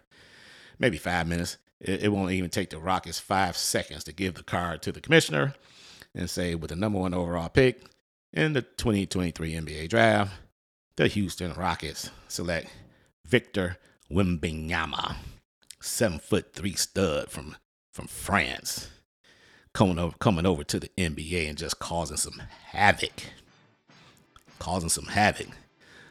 Maybe 0.78 0.98
five 0.98 1.26
minutes. 1.26 1.58
It, 1.80 2.04
it 2.04 2.08
won't 2.08 2.32
even 2.32 2.50
take 2.50 2.70
the 2.70 2.78
Rockets 2.78 3.18
five 3.18 3.56
seconds 3.56 4.04
to 4.04 4.12
give 4.12 4.34
the 4.34 4.42
card 4.42 4.82
to 4.82 4.92
the 4.92 5.00
commissioner 5.00 5.54
and 6.14 6.28
say, 6.28 6.54
with 6.54 6.70
the 6.70 6.76
number 6.76 6.98
one 6.98 7.14
overall 7.14 7.48
pick 7.48 7.82
in 8.32 8.52
the 8.52 8.62
2023 8.62 9.54
NBA 9.54 9.88
draft, 9.88 10.32
the 10.96 11.08
Houston 11.08 11.54
Rockets 11.54 12.10
select 12.28 12.68
Victor 13.26 13.78
Wembanyama, 14.10 15.14
seven 15.80 16.18
foot 16.18 16.52
three 16.52 16.74
stud 16.74 17.30
from 17.30 17.56
from 17.92 18.06
France, 18.06 18.90
coming 19.72 19.98
over 19.98 20.16
coming 20.18 20.46
over 20.46 20.64
to 20.64 20.80
the 20.80 20.90
NBA 20.98 21.48
and 21.48 21.58
just 21.58 21.78
causing 21.78 22.16
some 22.16 22.42
havoc, 22.66 23.22
causing 24.60 24.88
some 24.88 25.06
havoc. 25.06 25.48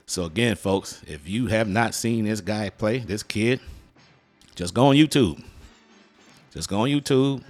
So 0.05 0.25
again, 0.25 0.57
folks, 0.57 1.01
if 1.07 1.29
you 1.29 1.47
have 1.47 1.69
not 1.69 1.93
seen 1.93 2.25
this 2.25 2.41
guy 2.41 2.69
play, 2.69 2.97
this 2.97 3.23
kid, 3.23 3.61
Just 4.55 4.73
go 4.73 4.87
on 4.87 4.95
YouTube. 4.95 5.41
Just 6.51 6.67
go 6.67 6.81
on 6.81 6.89
YouTube. 6.89 7.41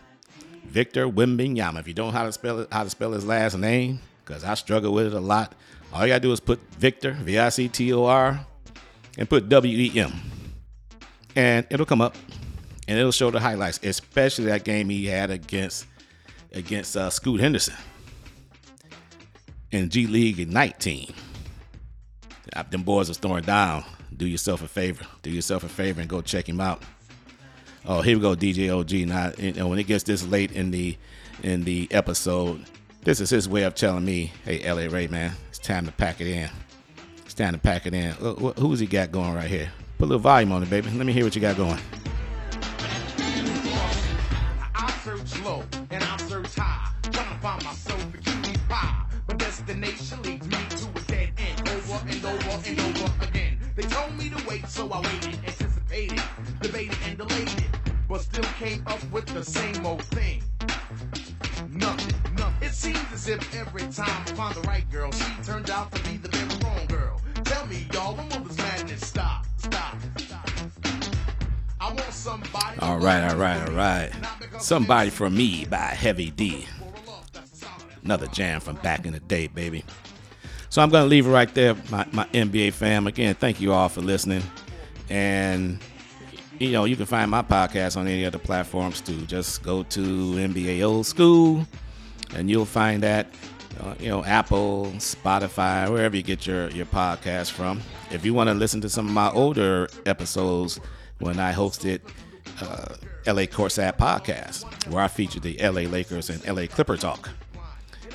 Victor 0.66 1.08
Wembanyama. 1.08 1.80
If 1.80 1.88
you 1.88 1.96
don't 1.96 2.14
know 2.14 2.20
how 2.20 2.26
to 2.26 2.32
spell 2.32 2.60
it, 2.60 2.68
how 2.72 2.84
to 2.84 2.90
spell 2.92 3.14
his 3.14 3.26
last 3.26 3.58
name, 3.58 4.00
because 4.24 4.44
I 4.44 4.54
struggle 4.54 4.94
with 4.94 5.08
it 5.08 5.14
a 5.14 5.20
lot. 5.20 5.56
All 5.92 6.02
you 6.04 6.10
gotta 6.10 6.20
do 6.20 6.32
is 6.32 6.40
put 6.40 6.60
Victor, 6.76 7.14
V-I-C-T-O-R, 7.14 8.46
and 9.18 9.28
put 9.28 9.50
W-E-M. 9.50 10.14
And 11.36 11.66
it'll 11.72 11.88
come 11.88 12.02
up. 12.02 12.16
And 12.88 13.00
it'll 13.00 13.12
show 13.12 13.32
the 13.32 13.40
highlights, 13.40 13.80
especially 13.82 14.46
that 14.46 14.64
game 14.64 14.90
he 14.90 15.08
had 15.08 15.32
against 15.32 15.88
against 16.52 16.96
uh, 16.98 17.10
Scoot 17.10 17.40
Henderson 17.40 17.76
in 19.72 19.90
G 19.90 20.08
League 20.08 20.40
Ignite 20.40 20.80
team. 20.80 21.14
Uh, 22.54 22.64
Them 22.64 22.84
boys 22.84 23.10
are 23.10 23.14
throwing 23.14 23.44
down. 23.44 23.84
Do 24.16 24.28
yourself 24.28 24.62
a 24.64 24.68
favor. 24.68 25.06
Do 25.22 25.30
yourself 25.30 25.64
a 25.64 25.70
favor 25.70 26.02
and 26.02 26.10
go 26.10 26.22
check 26.22 26.48
him 26.50 26.60
out. 26.60 26.82
Oh, 27.86 28.02
here 28.02 28.18
we 28.18 28.22
go, 28.22 28.36
DJ 28.36 28.70
OG. 28.78 29.08
Now, 29.08 29.32
you 29.38 29.54
know, 29.54 29.68
when 29.68 29.80
it 29.80 29.88
gets 29.88 30.04
this 30.04 30.26
late 30.28 30.52
in 30.52 30.72
the 30.72 30.98
in 31.44 31.64
the 31.64 31.88
episode, 31.92 32.66
this 33.04 33.22
is 33.22 33.30
his 33.30 33.48
way 33.48 33.64
of 33.64 33.76
telling 33.76 34.04
me, 34.04 34.32
"Hey, 34.44 34.60
LA 34.70 34.92
Ray, 34.94 35.08
man, 35.08 35.32
it's 35.48 35.60
time 35.60 35.86
to 35.86 35.92
pack 35.92 36.20
it 36.20 36.28
in. 36.28 36.50
It's 37.26 37.34
time 37.34 37.54
to 37.54 37.60
pack 37.60 37.86
it 37.86 37.94
in." 37.94 38.12
Uh, 38.14 38.34
Who's 38.60 38.80
he 38.80 38.88
got 38.88 39.12
going 39.12 39.34
right 39.34 39.48
here? 39.50 39.72
Put 39.98 40.06
a 40.06 40.08
little 40.08 40.20
volume 40.20 40.52
on 40.52 40.64
it, 40.64 40.70
baby. 40.70 40.90
Let 40.90 41.06
me 41.06 41.14
hear 41.14 41.24
what 41.24 41.36
you 41.36 41.42
got 41.42 41.56
going. 41.56 41.80
Still 58.32 58.44
came 58.60 58.84
up 58.88 59.04
with 59.12 59.26
the 59.28 59.44
same 59.44 59.86
old 59.86 60.04
thing. 60.04 60.44
Nothing, 61.70 62.16
nothing. 62.38 62.68
It 62.68 62.74
seems 62.74 63.00
as 63.14 63.28
if 63.28 63.56
every 63.56 63.82
time 63.84 64.24
I 64.28 64.32
find 64.34 64.56
the 64.56 64.62
right 64.62 64.90
girl, 64.92 65.12
she 65.12 65.26
turned 65.44 65.70
out 65.70 65.92
to 65.92 66.04
be 66.10 66.18
the 66.18 66.30
very 66.30 66.64
wrong 66.64 66.86
girl. 66.88 67.22
Tell 67.44 67.66
me, 67.68 67.88
y'all, 67.94 68.16
when 68.16 68.30
will 68.30 68.48
this 68.48 68.58
madness 68.58 69.06
stop? 69.06 69.46
Stop, 69.58 69.96
stop. 70.18 70.50
I 71.82 71.88
want 71.88 72.14
somebody. 72.14 72.80
All 72.80 73.00
right, 73.00 73.30
all 73.30 73.38
right, 73.38 73.68
all 73.68 73.76
right. 73.76 74.12
Somebody 74.60 75.10
for 75.10 75.30
me 75.30 75.66
by 75.66 75.78
Heavy 75.78 76.30
D. 76.32 76.68
for 76.78 76.86
a 76.86 77.10
love 77.10 77.32
that's 77.32 77.60
solid. 77.60 77.84
Another 78.04 78.28
jam 78.28 78.62
from 78.62 78.76
back 78.78 79.06
in 79.06 79.14
the 79.14 79.20
day, 79.22 79.48
baby. 79.48 79.84
So 80.70 80.82
I'm 80.84 80.90
going 80.90 81.04
to 81.04 81.10
leave 81.10 81.26
it 81.26 81.32
right 81.32 81.52
there, 81.56 81.76
my, 81.90 82.06
my 82.12 82.26
NBA 82.26 82.74
fam. 82.74 83.08
Again, 83.08 83.34
thank 83.34 83.60
you 83.60 83.74
all 83.74 83.90
for 83.90 84.02
listening. 84.02 84.44
And, 85.10 85.80
you 86.60 86.72
know, 86.72 86.86
you 86.86 86.96
can 86.96 87.06
find 87.06 87.32
my 87.32 87.42
podcast 87.42 87.98
on 87.98 88.08
any 88.08 88.26
other 88.26 88.38
platforms 88.38 89.02
too. 89.02 89.26
Just 89.26 89.64
go 89.64 89.84
to 89.84 90.00
NBA 90.02 90.84
Old 90.84 91.06
School 91.06 91.66
and 92.36 92.50
you'll 92.50 92.66
find 92.66 93.02
that, 93.04 93.28
uh, 93.82 93.96
you 94.00 94.10
know, 94.10 94.24
Apple, 94.26 94.92
Spotify, 94.98 95.90
wherever 95.90 96.16
you 96.16 96.24
get 96.24 96.46
your, 96.46 96.70
your 96.70 96.86
podcast 96.86 97.52
from. 97.52 97.82
If 98.12 98.26
you 98.26 98.34
want 98.34 98.50
to 98.50 98.54
listen 98.54 98.82
to 98.82 98.90
some 98.90 99.08
of 99.08 99.14
my 99.14 99.32
older 99.32 99.90
episodes 100.06 100.80
when 101.20 101.40
I 101.40 101.54
hosted 101.54 102.02
uh, 102.62 102.96
LA 103.26 103.44
Courtside 103.44 103.98
Podcast, 103.98 104.92
where 104.92 105.04
I 105.04 105.08
featured 105.08 105.44
the 105.44 105.58
LA 105.62 105.90
Lakers 105.90 106.30
and 106.30 106.46
LA 106.46 106.68
Clipper 106.68 106.98
Talk 106.98 107.30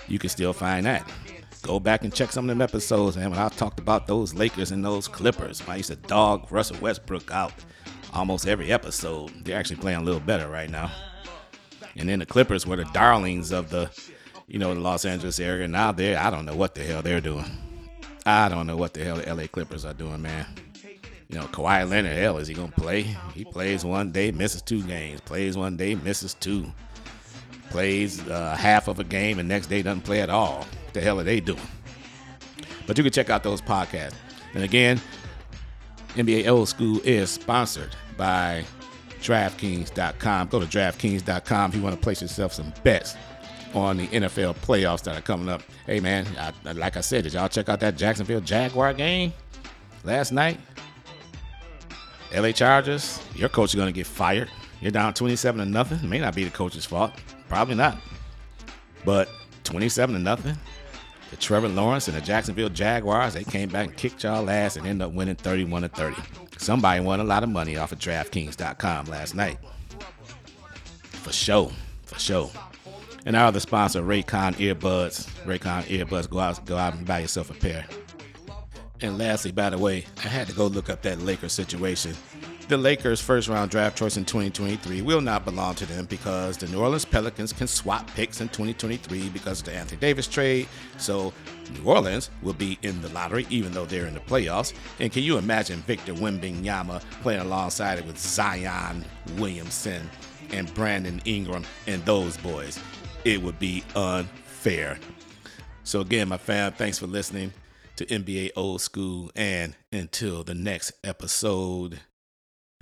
you 0.09 0.18
can 0.18 0.30
still 0.30 0.52
find 0.52 0.87
that. 0.87 1.09
Go 1.62 1.80
back 1.80 2.04
and 2.04 2.14
check 2.14 2.30
some 2.30 2.44
of 2.44 2.48
them 2.48 2.61
episodes, 2.61 3.16
man. 3.16 3.30
When 3.30 3.38
I 3.38 3.48
talked 3.48 3.78
about 3.78 4.07
those 4.07 4.35
Lakers 4.35 4.70
and 4.70 4.85
those 4.85 5.09
Clippers, 5.09 5.62
I 5.66 5.76
used 5.76 5.88
to 5.90 5.96
dog 5.96 6.50
Russell 6.52 6.76
Westbrook 6.80 7.30
out 7.30 7.52
almost 8.14 8.46
every 8.46 8.72
episode. 8.72 9.33
They're 9.44 9.59
actually 9.59 9.77
playing 9.77 9.98
a 9.98 10.03
little 10.03 10.20
better 10.20 10.48
right 10.48 10.70
now. 10.70 10.90
And 11.96 12.09
then 12.09 12.18
the 12.18 12.27
Clippers 12.27 12.66
were 12.66 12.77
the 12.77 12.85
darlings 12.87 13.53
of 13.53 13.70
the, 13.70 13.90
you 14.48 14.59
know, 14.59 14.74
the 14.74 14.81
Los 14.81 15.05
Angeles 15.05 15.38
area. 15.38 15.68
Now 15.68 15.92
they're, 15.92 16.18
I 16.18 16.31
don't 16.31 16.44
know 16.44 16.57
what 16.57 16.74
the 16.74 16.83
hell 16.83 17.03
they're 17.03 17.20
doing. 17.20 17.46
I 18.27 18.48
don't 18.48 18.66
know 18.66 18.77
what 18.77 18.94
the 18.94 19.05
hell 19.05 19.16
the 19.16 19.35
LA 19.35 19.46
Clippers 19.46 19.85
are 19.85 19.92
doing, 19.92 20.22
man. 20.22 20.46
You 21.29 21.38
know, 21.38 21.46
Kawhi 21.46 21.88
Leonard, 21.88 22.16
hell, 22.16 22.38
is 22.38 22.48
he 22.48 22.55
gonna 22.55 22.72
play? 22.72 23.03
He 23.35 23.44
plays 23.44 23.85
one 23.85 24.12
day, 24.12 24.31
misses 24.31 24.62
two 24.62 24.83
games. 24.83 25.20
Plays 25.20 25.57
one 25.57 25.77
day, 25.77 25.94
misses 25.94 26.35
two 26.35 26.72
plays 27.74 28.20
uh, 28.29 28.55
half 28.55 28.87
of 28.87 29.00
a 29.00 29.05
game 29.05 29.40
and 29.40 29.48
next 29.48 29.66
day 29.66 29.83
doesn't 29.83 30.03
play 30.03 30.20
at 30.20 30.31
all. 30.31 30.59
What 30.59 30.94
the 30.94 31.00
hell 31.00 31.18
are 31.18 31.24
they 31.24 31.40
doing? 31.40 31.59
But 32.87 32.96
you 32.96 33.03
can 33.03 33.12
check 33.12 33.31
out 33.31 33.42
those 33.42 33.61
podcasts. 33.61 34.14
And 34.55 34.62
again, 34.62 35.00
NBA 36.14 36.46
Old 36.46 36.68
School 36.68 37.00
is 37.03 37.33
sponsored 37.33 37.96
by 38.16 38.64
DraftKings.com. 39.20 40.48
Go 40.48 40.61
to 40.61 40.66
DraftKings.com 40.66 41.70
if 41.70 41.77
you 41.77 41.83
want 41.83 41.94
to 41.94 42.00
place 42.00 42.22
yourself 42.22 42.53
some 42.53 42.72
bets 42.83 43.16
on 43.74 43.96
the 43.96 44.07
NFL 44.09 44.55
playoffs 44.57 45.03
that 45.03 45.16
are 45.16 45.22
coming 45.22 45.48
up. 45.48 45.62
Hey 45.87 46.00
man, 46.00 46.27
I, 46.38 46.72
like 46.72 46.96
I 46.96 47.00
said, 47.00 47.24
did 47.24 47.35
y'all 47.35 47.48
check 47.48 47.68
out 47.68 47.81
that 47.81 47.96
Jacksonville 47.96 48.40
Jaguar 48.40 48.94
game 48.94 49.33
last 50.05 50.33
night? 50.33 50.59
LA 52.35 52.53
Chargers, 52.53 53.20
your 53.35 53.48
coach 53.48 53.70
is 53.70 53.74
going 53.77 53.87
to 53.87 53.92
get 53.92 54.07
fired. 54.07 54.50
You're 54.81 54.90
down 54.90 55.14
27 55.14 55.64
to 55.64 55.70
nothing. 55.70 55.98
It 55.98 56.05
may 56.05 56.18
not 56.18 56.35
be 56.35 56.44
the 56.44 56.50
coach's 56.50 56.85
fault. 56.85 57.12
Probably 57.48 57.74
not. 57.74 57.96
But 59.05 59.29
27 59.62 60.16
to 60.16 60.20
nothing. 60.20 60.57
The 61.35 61.40
Trevor 61.40 61.68
Lawrence 61.68 62.07
and 62.07 62.16
the 62.16 62.20
Jacksonville 62.20 62.68
Jaguars, 62.68 63.35
they 63.35 63.42
came 63.42 63.68
back 63.68 63.88
and 63.88 63.97
kicked 63.97 64.23
y'all 64.23 64.49
ass 64.49 64.77
and 64.77 64.87
ended 64.87 65.09
up 65.09 65.12
winning 65.14 65.35
31 65.35 65.83
to 65.83 65.88
30. 65.88 66.14
Somebody 66.59 67.01
won 67.01 67.18
a 67.18 67.25
lot 67.25 67.42
of 67.42 67.49
money 67.49 67.77
off 67.77 67.90
of 67.90 67.99
DraftKings.com 67.99 69.07
last 69.07 69.35
night. 69.35 69.59
For 71.11 71.33
sure. 71.33 71.73
For 72.05 72.20
sure. 72.20 72.51
And 73.27 73.35
our 73.35 73.47
other 73.47 73.59
sponsor, 73.59 74.01
Raycon 74.03 74.55
Earbuds. 74.55 75.29
Raycon 75.44 75.83
Earbuds. 75.87 76.31
Go 76.31 76.38
out, 76.38 76.64
go 76.66 76.77
out 76.77 76.94
and 76.94 77.05
buy 77.05 77.18
yourself 77.18 77.51
a 77.51 77.55
pair. 77.55 77.85
And 79.01 79.18
lastly, 79.18 79.51
by 79.51 79.70
the 79.70 79.79
way, 79.79 80.07
I 80.18 80.29
had 80.29 80.47
to 80.47 80.53
go 80.53 80.68
look 80.68 80.88
up 80.88 81.03
that 81.03 81.18
Lakers 81.18 81.53
situation. 81.53 82.14
The 82.66 82.79
Lakers' 82.79 83.20
first 83.20 83.48
round 83.48 83.70
draft 83.70 83.98
choice 83.98 84.16
in 84.16 84.24
2023 84.24 85.03
will 85.03 85.20
not 85.20 85.44
belong 85.44 85.74
to 85.74 85.85
them 85.85 86.07
because 86.07 86.57
the 86.57 86.66
New 86.68 86.81
Orleans 86.81 87.05
Pelicans 87.05 87.53
can 87.53 87.66
swap 87.66 88.11
picks 88.14 88.40
in 88.40 88.48
2023 88.48 89.29
because 89.29 89.61
of 89.61 89.66
the 89.66 89.74
Anthony 89.74 90.00
Davis 90.00 90.27
trade. 90.27 90.66
So 90.96 91.35
New 91.74 91.85
Orleans 91.85 92.31
will 92.40 92.55
be 92.55 92.79
in 92.81 93.03
the 93.03 93.11
lottery 93.11 93.46
even 93.50 93.72
though 93.72 93.85
they're 93.85 94.07
in 94.07 94.14
the 94.14 94.20
playoffs. 94.20 94.72
And 94.98 95.12
can 95.12 95.22
you 95.22 95.37
imagine 95.37 95.81
Victor 95.81 96.14
Wembanyama 96.14 97.03
playing 97.20 97.42
alongside 97.42 97.98
it 97.98 98.07
with 98.07 98.18
Zion 98.18 99.05
Williamson 99.37 100.09
and 100.50 100.72
Brandon 100.72 101.20
Ingram 101.27 101.64
and 101.87 102.03
those 102.07 102.38
boys? 102.38 102.81
It 103.27 103.42
would 103.42 103.59
be 103.59 103.85
unfair. 103.94 104.98
So 105.83 106.00
again, 106.00 106.29
my 106.29 106.38
fam, 106.38 106.72
thanks 106.72 106.98
for 106.98 107.09
listening 107.09 107.53
to 107.96 108.07
NBA 108.07 108.53
Old 108.57 108.81
School. 108.81 109.31
And 109.37 109.74
until 109.92 110.44
the 110.44 110.55
next 110.55 110.92
episode, 111.05 112.00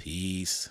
peace. 0.03 0.69